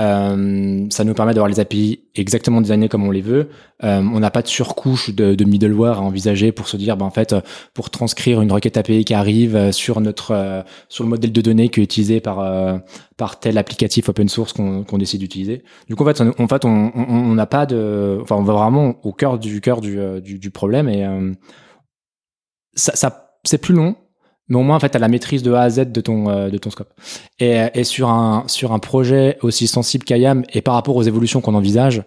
[0.00, 3.48] Euh, ça nous permet d'avoir les API exactement designées comme on les veut.
[3.82, 7.06] Euh, on n'a pas de surcouche de, de middleware à envisager pour se dire, ben,
[7.06, 7.40] en fait, euh,
[7.74, 11.40] pour transcrire une requête API qui arrive euh, sur notre euh, sur le modèle de
[11.40, 12.38] données qui est utilisé par
[13.16, 15.64] par tel applicatif open source qu'on qu'on décide d'utiliser.
[15.88, 18.94] Du coup, en fait, on, en fait, on n'a pas de, enfin, on va vraiment
[19.02, 21.06] au cœur du cœur du du, du problème et
[22.74, 23.96] ça, ça c'est plus long,
[24.48, 26.48] mais au moins en fait t'as la maîtrise de A à Z de ton euh,
[26.50, 26.92] de ton scope.
[27.38, 31.40] Et, et sur un sur un projet aussi sensible qu'IAM et par rapport aux évolutions
[31.40, 32.02] qu'on envisage,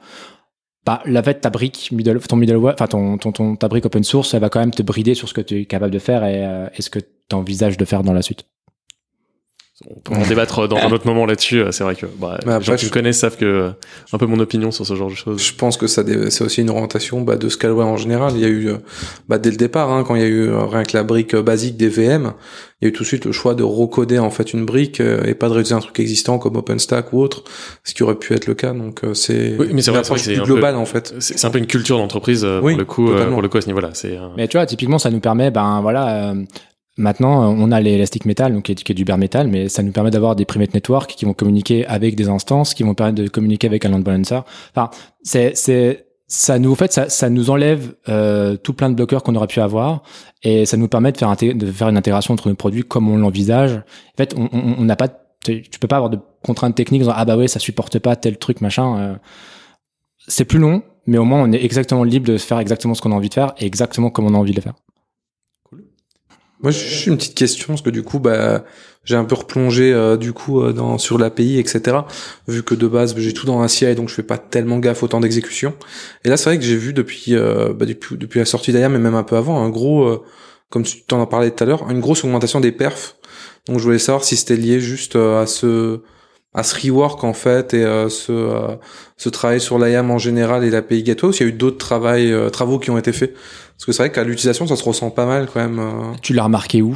[0.85, 4.03] bah la fait ta brique middle ton middleware, enfin ton, ton ton ta brique open
[4.03, 6.23] source, elle va quand même te brider sur ce que tu es capable de faire
[6.23, 8.45] et, euh, et ce que tu envisages de faire dans la suite.
[9.89, 11.63] On peut en débattre dans un autre moment là-dessus.
[11.71, 13.71] C'est vrai que bah, Mais les gens après, qui me je- connaissent savent que
[14.13, 15.41] un peu mon opinion sur ce genre de choses.
[15.41, 18.33] Je pense que ça, dé- c'est aussi une orientation bah, de Scalway en général.
[18.35, 18.77] Il y a eu, euh,
[19.27, 21.33] bah, dès le départ, hein, quand il y a eu euh, rien que la brique
[21.33, 22.33] euh, basique des VM,
[22.81, 25.01] il y a eu tout de suite le choix de recoder en fait une brique
[25.01, 27.43] euh, et pas de réutiliser un truc existant comme OpenStack ou autre,
[27.83, 28.73] ce qui aurait pu être le cas.
[28.73, 31.13] Donc euh, c'est Oui, mais c'est vrai, c'est un peu- en fait.
[31.19, 33.33] C'est un peu une culture d'entreprise euh, pour Oui, le coup, euh, totalement.
[33.33, 33.89] pour le coup à ce niveau-là.
[33.93, 36.35] C'est euh, Mais tu vois, typiquement, ça nous permet, ben voilà, euh,
[36.97, 39.83] maintenant, on a l'élastic metal, donc qui est, qui est du bare metal, mais ça
[39.83, 43.21] nous permet d'avoir des private networks qui vont communiquer avec des instances, qui vont permettre
[43.21, 44.39] de communiquer avec un load balancer.
[44.75, 44.89] Enfin,
[45.23, 49.35] c'est, c'est, ça nous, fait, ça, ça nous enlève euh, tout plein de bloqueurs qu'on
[49.35, 50.03] aurait pu avoir,
[50.43, 53.17] et ça nous permet de faire, de faire une intégration entre nos produits comme on
[53.17, 53.73] l'envisage.
[53.73, 55.07] En fait, on n'a pas,
[55.43, 58.15] tu peux pas avoir de contraintes techniques, en disant, ah bah ouais, ça supporte pas
[58.15, 58.97] tel truc, machin.
[58.97, 59.15] euh.
[60.27, 63.11] c'est plus long, mais au moins on est exactement libre de faire exactement ce qu'on
[63.11, 64.75] a envie de faire et exactement comme on a envie de le faire.
[66.63, 68.63] Moi, j'ai une petite question parce que du coup, bah,
[69.03, 71.97] j'ai un peu replongé euh, du coup euh, dans sur l'API, etc.
[72.47, 75.01] Vu que de base, j'ai tout dans un CI, donc je fais pas tellement gaffe
[75.03, 75.73] au temps d'exécution.
[76.23, 78.91] Et là, c'est vrai que j'ai vu depuis euh, bah, depuis depuis la sortie d'IAM,
[78.93, 80.23] mais même un peu avant, un gros, euh,
[80.69, 83.15] comme tu t'en as parlé tout à l'heure, une grosse augmentation des perfs.
[83.67, 86.01] Donc, je voulais savoir si c'était lié juste euh, à ce
[86.53, 88.77] à ce rework en fait et euh, ce
[89.15, 92.49] ce travail sur l'IAM en général et l'API Gateway ou s'il y a eu d'autres
[92.49, 93.33] travaux qui ont été faits
[93.81, 96.13] parce que c'est vrai qu'à l'utilisation ça se ressent pas mal quand même euh.
[96.21, 96.95] Tu l'as remarqué où?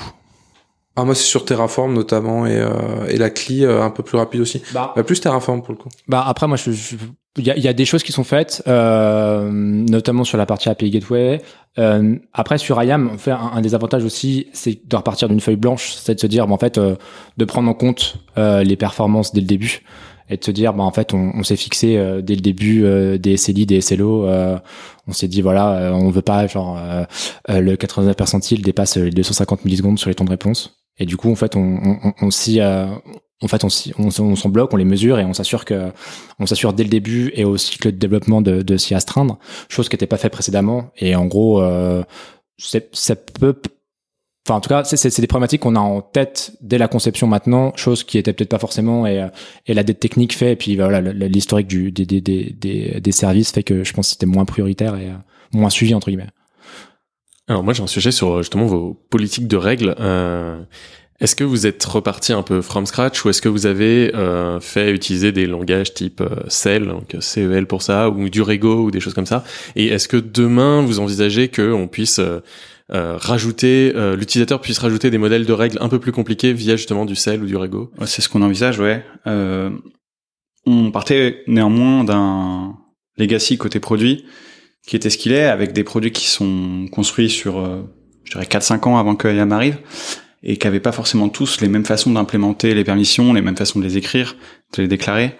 [0.95, 4.17] Ah moi c'est sur Terraform notamment et, euh, et la CLI euh, un peu plus
[4.19, 4.61] rapide aussi.
[4.71, 4.93] Bah.
[4.95, 5.89] Euh, plus Terraform pour le coup.
[6.07, 6.95] Bah après moi je je-
[7.37, 10.45] il y a, il y a des choses qui sont faites euh, notamment sur la
[10.45, 11.41] partie API Gateway.
[11.79, 15.41] Euh, après sur IAM on fait un, un des avantages aussi c'est de repartir d'une
[15.41, 16.95] feuille blanche, c'est de se dire bah, en fait euh,
[17.37, 19.81] de prendre en compte euh, les performances dès le début
[20.29, 22.83] et de se dire bah en fait on, on s'est fixé euh, dès le début
[22.83, 24.57] euh, des SLI des SLO euh,
[25.07, 27.03] on s'est dit voilà euh, on veut pas genre euh,
[27.49, 30.77] euh, le 89 percentile dépasse les 250 millisecondes sur les temps de réponse.
[30.97, 33.69] Et du coup en fait on on, on, s'y en fait on
[33.99, 35.91] on, s'en- bloque on les mesure et on s'assure que
[36.39, 39.37] on s'assure dès le début et au cycle de développement de, de s'y astreindre
[39.69, 40.91] chose qui n'était pas fait précédemment.
[40.97, 41.61] Et en gros
[42.57, 43.59] ça peut
[44.47, 47.73] Enfin, en tout cas, c'est- des problématiques qu'on a en tête dès la conception maintenant,
[47.75, 49.27] chose qui était peut-être pas forcément et, euh,
[49.65, 53.51] et la dette technique fait, et puis voilà, l'historique du des, des, des, des, services
[53.51, 55.15] fait que je pense que c'était moins prioritaire et euh,
[55.51, 56.29] moins suivi entre guillemets.
[57.47, 59.95] Alors moi j'ai un sujet sur justement vos politiques de règles.
[59.99, 60.61] Euh,
[61.19, 64.59] est-ce que vous êtes reparti un peu from scratch ou est-ce que vous avez euh,
[64.59, 68.91] fait utiliser des langages type euh, CEL, donc CEL pour ça, ou du Rego ou
[68.91, 69.43] des choses comme ça?
[69.75, 72.19] Et est-ce que demain vous envisagez que on puisse
[72.93, 76.75] euh, rajouter, euh, l'utilisateur puisse rajouter des modèles de règles un peu plus compliqués via
[76.75, 79.03] justement du CEL ou du Rego c'est ce qu'on envisage, ouais.
[79.25, 79.71] Euh,
[80.67, 82.75] on partait néanmoins d'un
[83.17, 84.25] legacy côté produit
[84.85, 87.81] qui était ce qu'il est, avec des produits qui sont construits sur, euh,
[88.23, 89.79] je dirais, 4-5 ans avant que IAM arrive,
[90.43, 93.79] et qui n'avaient pas forcément tous les mêmes façons d'implémenter les permissions, les mêmes façons
[93.79, 94.35] de les écrire,
[94.75, 95.35] de les déclarer.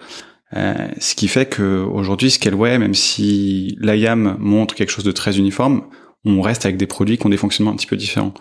[0.54, 5.38] Euh, ce qui fait que aujourd'hui, Scaleway, même si l'IAM montre quelque chose de très
[5.38, 5.82] uniforme,
[6.26, 8.34] on reste avec des produits qui ont des fonctionnements un petit peu différents.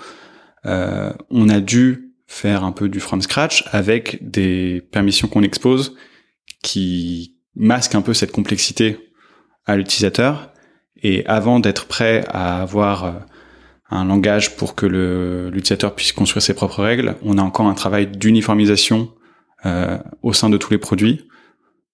[0.66, 5.96] Euh, on a dû faire un peu du from scratch avec des permissions qu'on expose
[6.64, 8.98] qui masquent un peu cette complexité
[9.66, 10.52] à l'utilisateur.
[11.04, 13.12] Et avant d'être prêt à avoir euh,
[13.90, 14.86] un langage pour que
[15.54, 19.12] l'utilisateur puisse construire ses propres règles, on a encore un travail d'uniformisation
[19.66, 21.28] euh, au sein de tous les produits.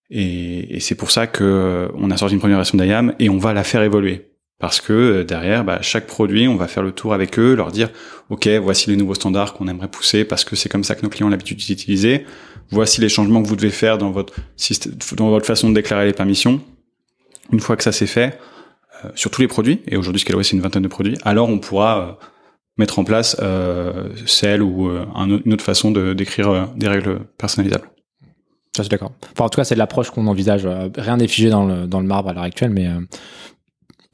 [0.09, 3.37] Et, c'est pour ça que euh, on a sorti une première version d'IAM et on
[3.37, 4.30] va la faire évoluer.
[4.61, 7.71] Parce que euh, derrière, bah, chaque produit, on va faire le tour avec eux, leur
[7.71, 7.89] dire,
[8.29, 11.09] OK, voici les nouveaux standards qu'on aimerait pousser parce que c'est comme ça que nos
[11.09, 12.25] clients ont l'habitude d'utiliser.
[12.69, 16.05] Voici les changements que vous devez faire dans votre système, dans votre façon de déclarer
[16.05, 16.61] les permissions.
[17.51, 18.39] Une fois que ça c'est fait,
[19.03, 21.57] euh, sur tous les produits, et aujourd'hui Scaleway c'est une vingtaine de produits, alors on
[21.57, 22.25] pourra euh,
[22.77, 23.35] mettre en place
[24.25, 27.89] celle ou une autre façon d'écrire des règles personnalisables.
[28.75, 29.11] Je suis d'accord.
[29.37, 30.65] En tout cas, c'est l'approche qu'on envisage.
[30.95, 32.87] Rien n'est figé dans le, dans le marbre à l'heure actuelle, mais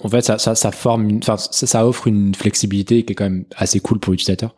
[0.04, 3.46] en fait, ça, forme, une, enfin, ça, ça offre une flexibilité qui est quand même
[3.56, 4.56] assez cool pour l'utilisateur.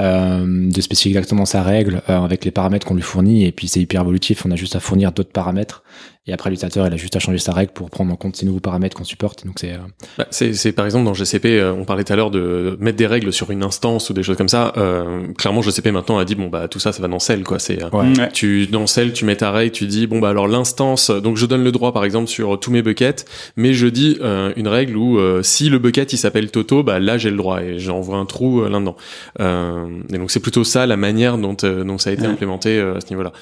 [0.00, 3.66] Euh, de spécifier exactement sa règle euh, avec les paramètres qu'on lui fournit et puis
[3.66, 5.82] c'est hyper évolutif on a juste à fournir d'autres paramètres
[6.28, 8.46] et après l'utilisateur il a juste à changer sa règle pour prendre en compte ces
[8.46, 9.78] nouveaux paramètres qu'on supporte donc c'est euh,
[10.18, 12.96] Bah, c'est, c'est par exemple dans GCP, euh, on parlait tout à l'heure de mettre
[12.98, 14.72] des règles sur une instance ou des choses comme ça.
[14.76, 17.58] Euh, clairement, GCP maintenant a dit bon bah tout ça, ça va dans Cell quoi.
[17.58, 18.28] C'est euh, Ouais.
[18.32, 21.10] Tu dans Cell, tu mets ta règle, tu dis bon bah alors l'instance.
[21.10, 23.24] Donc je donne le droit par exemple sur tous mes buckets,
[23.56, 26.98] mais je dis euh, une règle où euh, si le bucket il s'appelle Toto, bah
[27.00, 28.96] là j'ai le droit et j'envoie un trou euh, là-dedans.
[29.40, 32.28] Euh, et donc c'est plutôt ça la manière dont euh, dont ça a été Ouais.
[32.28, 33.32] implémenté euh, à ce niveau-là.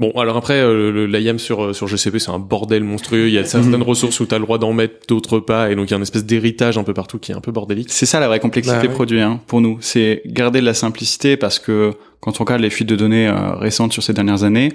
[0.00, 3.26] Bon, alors après, euh, le- l'IAM sur, euh, sur GCP, c'est un bordel monstrueux.
[3.26, 5.72] Il y a certaines ressources où tu as le droit d'en mettre, d'autres pas.
[5.72, 7.50] Et donc, il y a une espèce d'héritage un peu partout qui est un peu
[7.50, 7.88] bordélique.
[7.90, 9.78] C'est ça la vraie complexité Bah produit hein, pour nous.
[9.80, 13.54] C'est garder de la simplicité parce que quand on regarde les fuites de données euh,
[13.56, 14.72] récentes sur ces dernières années,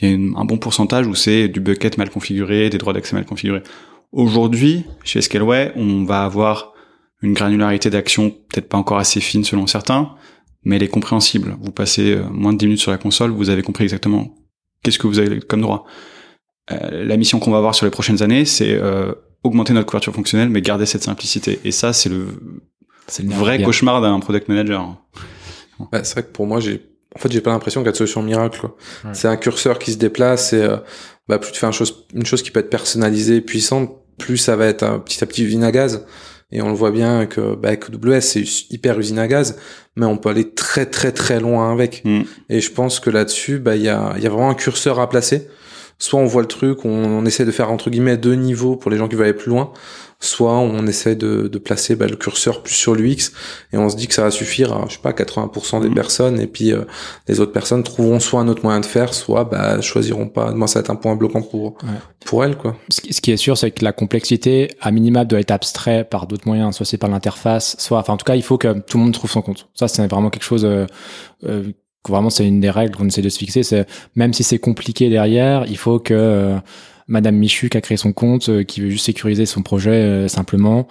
[0.00, 2.94] il y a une- un bon pourcentage où c'est du bucket mal configuré, des droits
[2.94, 3.62] d'accès mal configurés.
[4.10, 6.72] Aujourd'hui, chez Scaleway, on va avoir
[7.20, 10.10] une granularité d'action peut-être pas encore assez fine selon certains,
[10.64, 11.56] mais elle est compréhensible.
[11.60, 14.34] Vous passez euh, moins de 10 minutes sur la console, vous avez compris exactement
[14.82, 15.84] qu'est-ce que vous avez comme droit?
[16.70, 19.12] Euh, la mission qu'on va avoir sur les prochaines années, c'est euh,
[19.42, 21.60] augmenter notre couverture fonctionnelle, mais garder cette simplicité.
[21.64, 22.26] Et ça, c'est le,
[23.18, 24.96] le nerf vrai cauchemar d'un product manager.
[25.90, 26.82] Bah, c'est vrai que pour moi, j'ai,
[27.16, 28.76] en fait, j'ai pas l'impression qu'il y a de solution miracle, quoi.
[29.04, 29.10] Ouais.
[29.14, 30.76] C'est un curseur qui se déplace et, euh,
[31.28, 34.36] bah, plus tu fais une chose, une chose qui peut être personnalisée et puissante, plus
[34.36, 36.06] ça va être un petit à petit usine à gaz.
[36.52, 37.70] Et on le voit bien que, bah,
[38.20, 39.58] c'est hyper usine à gaz,
[39.96, 42.02] mais on peut aller très, très, très loin avec.
[42.04, 42.22] Mm.
[42.50, 45.00] Et je pense que là-dessus, bah, il y a, il y a vraiment un curseur
[45.00, 45.48] à placer.
[46.02, 48.90] Soit on voit le truc, on, on essaie de faire, entre guillemets, deux niveaux pour
[48.90, 49.72] les gens qui veulent aller plus loin.
[50.18, 53.32] Soit on essaie de, de placer bah, le curseur plus sur l'UX
[53.72, 55.88] et on se dit que ça va suffire à, je sais pas, 80% Mm.
[55.88, 56.82] des personnes et puis euh,
[57.28, 60.52] les autres personnes trouveront soit un autre moyen de faire, soit bah, choisiront pas.
[60.52, 61.76] Moi, ça va être un point bloquant pour,
[62.24, 62.76] pour elles, quoi.
[62.88, 66.04] Ce qui ce qui est sûr, c'est que la complexité, à minima, doit être abstrait
[66.04, 68.80] par d'autres moyens, soit c'est par l'interface, soit, enfin, en tout cas, il faut que
[68.80, 69.68] tout le monde trouve son compte.
[69.74, 70.86] Ça, c'est vraiment quelque chose, euh,
[71.44, 71.64] euh,
[72.08, 73.62] vraiment, c'est une des règles qu'on essaie de se fixer.
[73.62, 73.86] C'est
[74.16, 76.58] même si c'est compliqué derrière, il faut que euh,
[77.08, 80.28] Madame Michu qui a créé son compte, euh, qui veut juste sécuriser son projet euh,
[80.28, 80.88] simplement.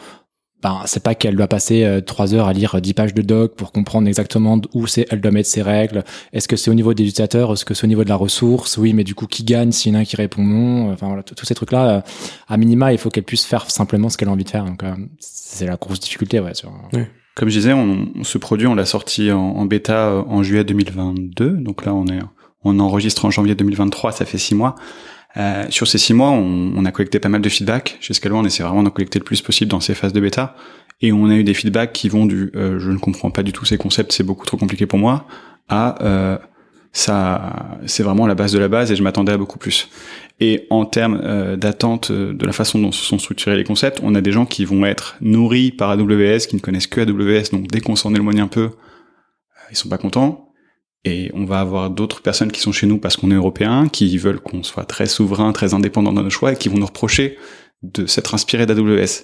[0.62, 3.56] Ben, c'est pas qu'elle doit passer euh, trois heures à lire 10 pages de doc
[3.56, 6.04] pour comprendre exactement où c'est, elle doit mettre ses règles.
[6.34, 7.52] Est-ce que c'est au niveau des utilisateurs?
[7.52, 8.78] Est-ce que c'est au niveau de la ressource?
[8.78, 10.92] Oui, mais du coup, qui gagne s'il y en a un qui répond non?
[10.92, 12.02] Enfin, voilà, tous ces trucs-là, euh,
[12.48, 14.66] à minima, il faut qu'elle puisse faire simplement ce qu'elle a envie de faire.
[14.66, 16.72] Donc, euh, c'est la grosse difficulté, ouais, sur,
[17.42, 20.64] Comme je disais, on, ce produit, on l'a sorti en, en bêta euh, en juillet
[20.64, 21.50] 2022.
[21.50, 22.20] Donc là, on est,
[22.64, 24.12] on enregistre en janvier 2023.
[24.12, 24.76] Ça fait six mois.
[25.38, 27.98] Euh, sur ces six mois, on, on a collecté pas mal de feedback.
[28.00, 30.56] Chez Scaleway, on essaie vraiment d'en collecter le plus possible dans ces phases de bêta.
[31.02, 33.54] Et on a eu des feedbacks qui vont du euh, je ne comprends pas du
[33.54, 35.26] tout ces concepts, c'est beaucoup trop compliqué pour moi,
[35.68, 35.98] à
[36.94, 39.90] ça, c'est vraiment la base de la base et je m'attendais à beaucoup plus.
[40.44, 44.00] Et en termes euh, d'attente euh, de la façon dont se sont structurés les concepts,
[44.02, 47.52] on a des gens qui vont être nourris par AWS, qui ne connaissent que AWS,
[47.52, 48.72] donc dès qu'on s'en éloigne un peu, euh,
[49.70, 50.50] ils sont pas contents.
[51.06, 54.18] Et on va avoir d'autres personnes qui sont chez nous parce qu'on est européens, qui
[54.18, 57.38] veulent qu'on soit très souverain, très indépendant dans nos choix et qui vont nous reprocher
[57.84, 59.24] de s'être inspiré d'AWS.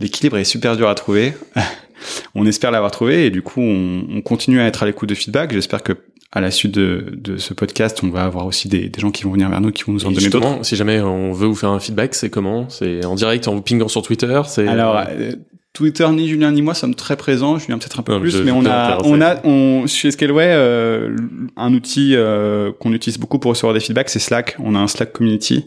[0.00, 1.32] L'équilibre est super dur à trouver.
[2.34, 5.14] on espère l'avoir trouvé et du coup on, on continue à être à l'écoute de
[5.14, 5.52] feedback.
[5.52, 5.92] J'espère que
[6.34, 9.22] à la suite de, de ce podcast, on va avoir aussi des, des gens qui
[9.22, 10.44] vont venir vers nous, qui vont nous en Et donner d'autres.
[10.46, 12.68] justement, si jamais on veut vous faire un feedback, c'est comment?
[12.68, 15.32] C'est en direct, en vous pingant sur Twitter C'est Alors, euh,
[15.72, 17.58] Twitter, ni Julien ni moi sommes très présents.
[17.58, 21.16] Julien peut-être un peu Non, plus, mais on a, on a, on, chez Scaleway, euh,
[21.56, 24.56] un outil euh, qu'on utilise beaucoup pour recevoir des feedbacks, c'est Slack.
[24.58, 25.64] On a un Slack community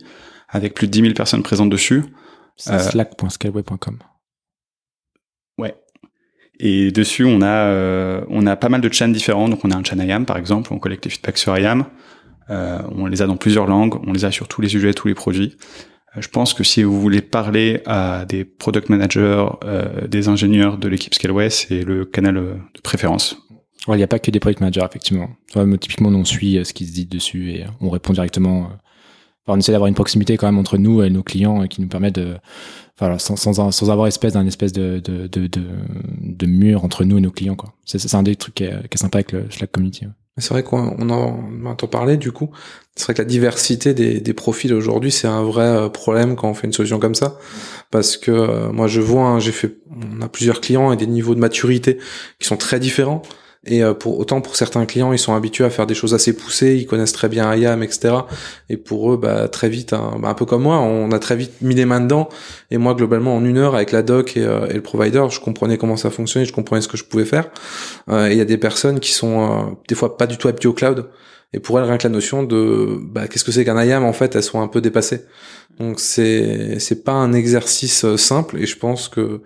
[0.49, 2.03] avec plus de 10 000 personnes présentes dessus.
[2.69, 3.99] Euh, slack.scaleway.com.
[5.57, 5.75] Ouais.
[6.59, 9.47] Et dessus, on a, euh, on a pas mal de chans différents.
[9.47, 10.73] Donc, on a un chan IAM, par exemple.
[10.73, 11.85] On collecte les feedbacks sur IAM.
[12.49, 13.95] Euh, on les a dans plusieurs langues.
[14.07, 15.55] On les a sur tous les sujets, tous les produits.
[16.15, 20.77] Euh, Je pense que si vous voulez parler à des product managers, euh, des ingénieurs
[20.77, 23.37] de l'équipe Scaleway, c'est le canal de préférence.
[23.87, 25.29] Il n'y a pas que des project managers, effectivement.
[25.55, 28.69] Ouais, mais typiquement, on suit ce qui se dit dessus et on répond directement.
[29.47, 32.11] On essaie d'avoir une proximité quand même entre nous et nos clients qui nous permet
[32.11, 32.35] de,
[32.99, 35.01] voilà, sans, sans, sans avoir espèce d'un espèce de,
[36.45, 37.73] mur entre nous et nos clients, quoi.
[37.85, 40.05] C'est, un des trucs qui est, sympa avec le Slack Community.
[40.39, 42.51] C'est vrai qu'on on en entend parler du coup.
[42.95, 46.47] C'est vrai que la diversité des, des profils aujourd'hui, c'est un vrai euh, problème quand
[46.47, 47.39] on fait une solution comme ça.
[47.89, 51.07] Parce que euh, moi je vois, hein, j'ai fait, on a plusieurs clients et des
[51.07, 51.97] niveaux de maturité
[52.39, 53.23] qui sont très différents.
[53.65, 56.33] Et euh, pour autant pour certains clients, ils sont habitués à faire des choses assez
[56.35, 58.13] poussées, ils connaissent très bien IAM, etc.
[58.69, 61.35] Et pour eux, bah très vite, hein, bah, un peu comme moi, on a très
[61.35, 62.29] vite mis les mains dedans.
[62.71, 65.39] Et moi, globalement, en une heure avec la doc et, euh, et le provider, je
[65.39, 67.49] comprenais comment ça fonctionnait, je comprenais ce que je pouvais faire.
[68.09, 70.47] Euh, et il y a des personnes qui sont euh, des fois pas du tout
[70.47, 71.09] habituées au cloud.
[71.53, 74.13] Et pour elles, rien que la notion de bah, qu'est-ce que c'est qu'un IAM, en
[74.13, 75.21] fait, elles sont un peu dépassées.
[75.79, 78.57] Donc c'est c'est pas un exercice euh, simple.
[78.59, 79.41] Et je pense que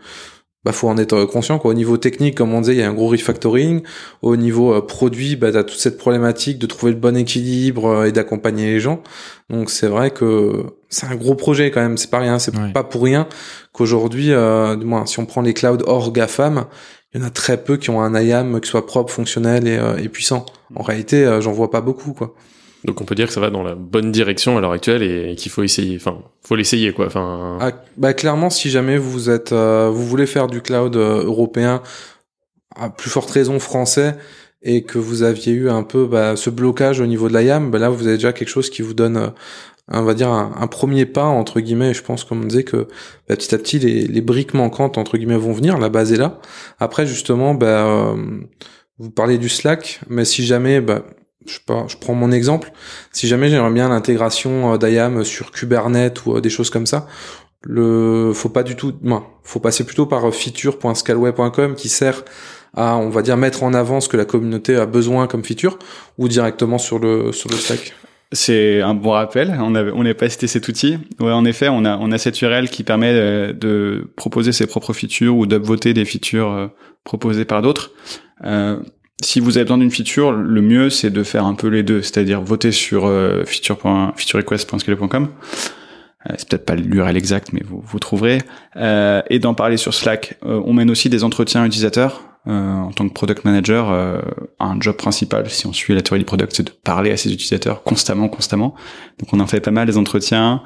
[0.63, 1.71] bah faut en être conscient quoi.
[1.71, 3.81] Au niveau technique, comme on disait, il y a un gros refactoring.
[4.21, 8.05] Au niveau euh, produit, bah t'as toute cette problématique de trouver le bon équilibre euh,
[8.05, 9.01] et d'accompagner les gens.
[9.49, 11.97] Donc c'est vrai que c'est un gros projet quand même.
[11.97, 12.37] C'est pas rien.
[12.39, 13.27] C'est pas pour rien
[13.73, 16.65] qu'aujourd'hui, euh, du moins si on prend les clouds hors GAFAM,
[17.13, 19.77] il y en a très peu qui ont un IAM qui soit propre, fonctionnel et,
[19.77, 20.45] euh, et puissant.
[20.75, 22.35] En réalité, euh, j'en vois pas beaucoup quoi.
[22.83, 25.35] Donc on peut dire que ça va dans la bonne direction à l'heure actuelle et
[25.35, 25.95] qu'il faut essayer.
[25.97, 27.05] Enfin, faut l'essayer quoi.
[27.05, 31.23] Enfin, Ah, bah clairement, si jamais vous êtes, euh, vous voulez faire du cloud euh,
[31.23, 31.83] européen,
[32.75, 34.15] à plus forte raison français,
[34.63, 37.71] et que vous aviez eu un peu bah, ce blocage au niveau de la YAM,
[37.71, 39.29] bah là vous avez déjà quelque chose qui vous donne, euh,
[39.87, 41.93] on va dire, un, premier pas entre guillemets.
[41.93, 42.87] Je pense, comme on disait, que
[43.27, 45.77] bah, petit à petit les, les, briques manquantes entre guillemets vont venir.
[45.77, 46.39] La base est là.
[46.79, 48.15] Après, justement, bah, euh,
[48.99, 51.03] vous parlez du Slack, mais si jamais, bah,
[51.45, 52.71] je, pas, je prends mon exemple,
[53.11, 57.07] si jamais j'aimerais bien l'intégration euh, d'IAM sur Kubernetes ou des choses comme ça,
[57.63, 62.23] le faut pas du tout, ben, faut passer plutôt par feature.scalway.com qui sert
[62.75, 65.77] à, on va dire, mettre en avant ce que la communauté a besoin comme feature,
[66.17, 67.93] ou directement sur le sur le Slack.
[68.33, 69.57] C'est un bon rappel.
[69.59, 70.97] On avait, on pas cité cet outil.
[71.19, 73.13] Ouais, en effet, on a, on a cette URL qui permet
[73.53, 76.67] de, proposer ses propres features ou d'upvoter des features euh,
[77.03, 77.91] proposées par d'autres.
[78.45, 78.77] Euh,
[79.21, 82.01] si vous avez besoin d'une feature, le mieux c'est de faire un peu les deux,
[82.01, 85.29] c'est-à-dire voter sur euh, feature.featurerequest.scale.com.
[86.29, 88.41] Euh, c'est peut-être pas l'URL exact, mais vous, vous trouverez.
[88.75, 90.37] Euh, et d'en parler sur Slack.
[90.45, 93.91] Euh, on mène aussi des entretiens utilisateurs en tant que product manager,
[94.59, 97.31] un job principal, si on suit la théorie du product, c'est de parler à ses
[97.31, 98.73] utilisateurs constamment, constamment.
[99.19, 100.63] Donc on en fait pas mal des entretiens.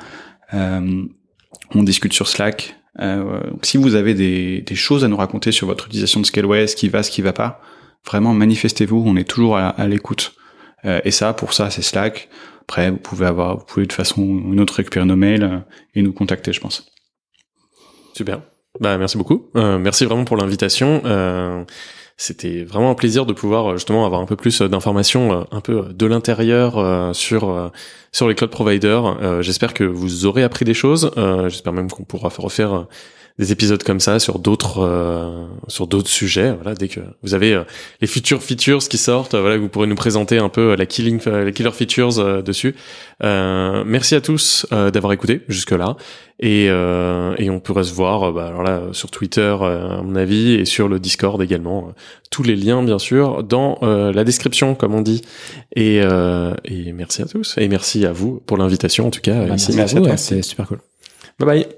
[0.54, 2.78] On discute sur Slack.
[2.98, 6.66] donc si vous avez des, des, choses à nous raconter sur votre utilisation de Scaleway,
[6.66, 7.60] ce qui va, ce qui va pas,
[8.06, 9.04] vraiment manifestez-vous.
[9.06, 10.36] On est toujours à, à l'écoute.
[10.84, 12.30] et ça, pour ça, c'est Slack.
[12.62, 15.64] Après, vous pouvez avoir, vous pouvez de façon une autre récupérer nos mails
[15.96, 16.86] et nous contacter, je pense.
[18.16, 18.42] Super.
[18.80, 19.50] Bah, merci beaucoup.
[19.56, 21.02] Euh, merci vraiment pour l'invitation.
[21.06, 21.64] Euh,
[22.18, 25.84] c'était vraiment un plaisir de pouvoir justement avoir un peu plus d'informations euh, un peu
[25.94, 27.70] de l'intérieur euh, sur euh,
[28.14, 29.42] sur les cloud providers.
[29.42, 31.12] J'espère que vous aurez appris des choses.
[31.48, 32.88] J'espère même qu'on pourra refaire
[33.38, 36.54] des épisodes comme ça sur d'autres euh, sur d'autres sujets.
[36.54, 37.64] Voilà, dès que vous avez euh,
[38.00, 41.20] les futures features qui sortent, euh, voilà, vous pourrez nous présenter un peu la killing,
[41.26, 42.76] les killer features dessus.
[43.22, 45.98] merci à tous d'avoir écouté jusque là,
[46.40, 50.66] et et on pourrait se voir, bah, alors là sur Twitter à mon avis et
[50.66, 51.94] sur le Discord également.
[52.32, 55.22] tous les liens bien sûr dans la description comme on dit.
[55.76, 59.40] Et et merci à tous et merci à vous pour l'invitation en tout cas.
[59.40, 60.18] Bah, merci, merci à toi.
[60.18, 60.80] C'est super cool.
[61.40, 61.76] Bye bye.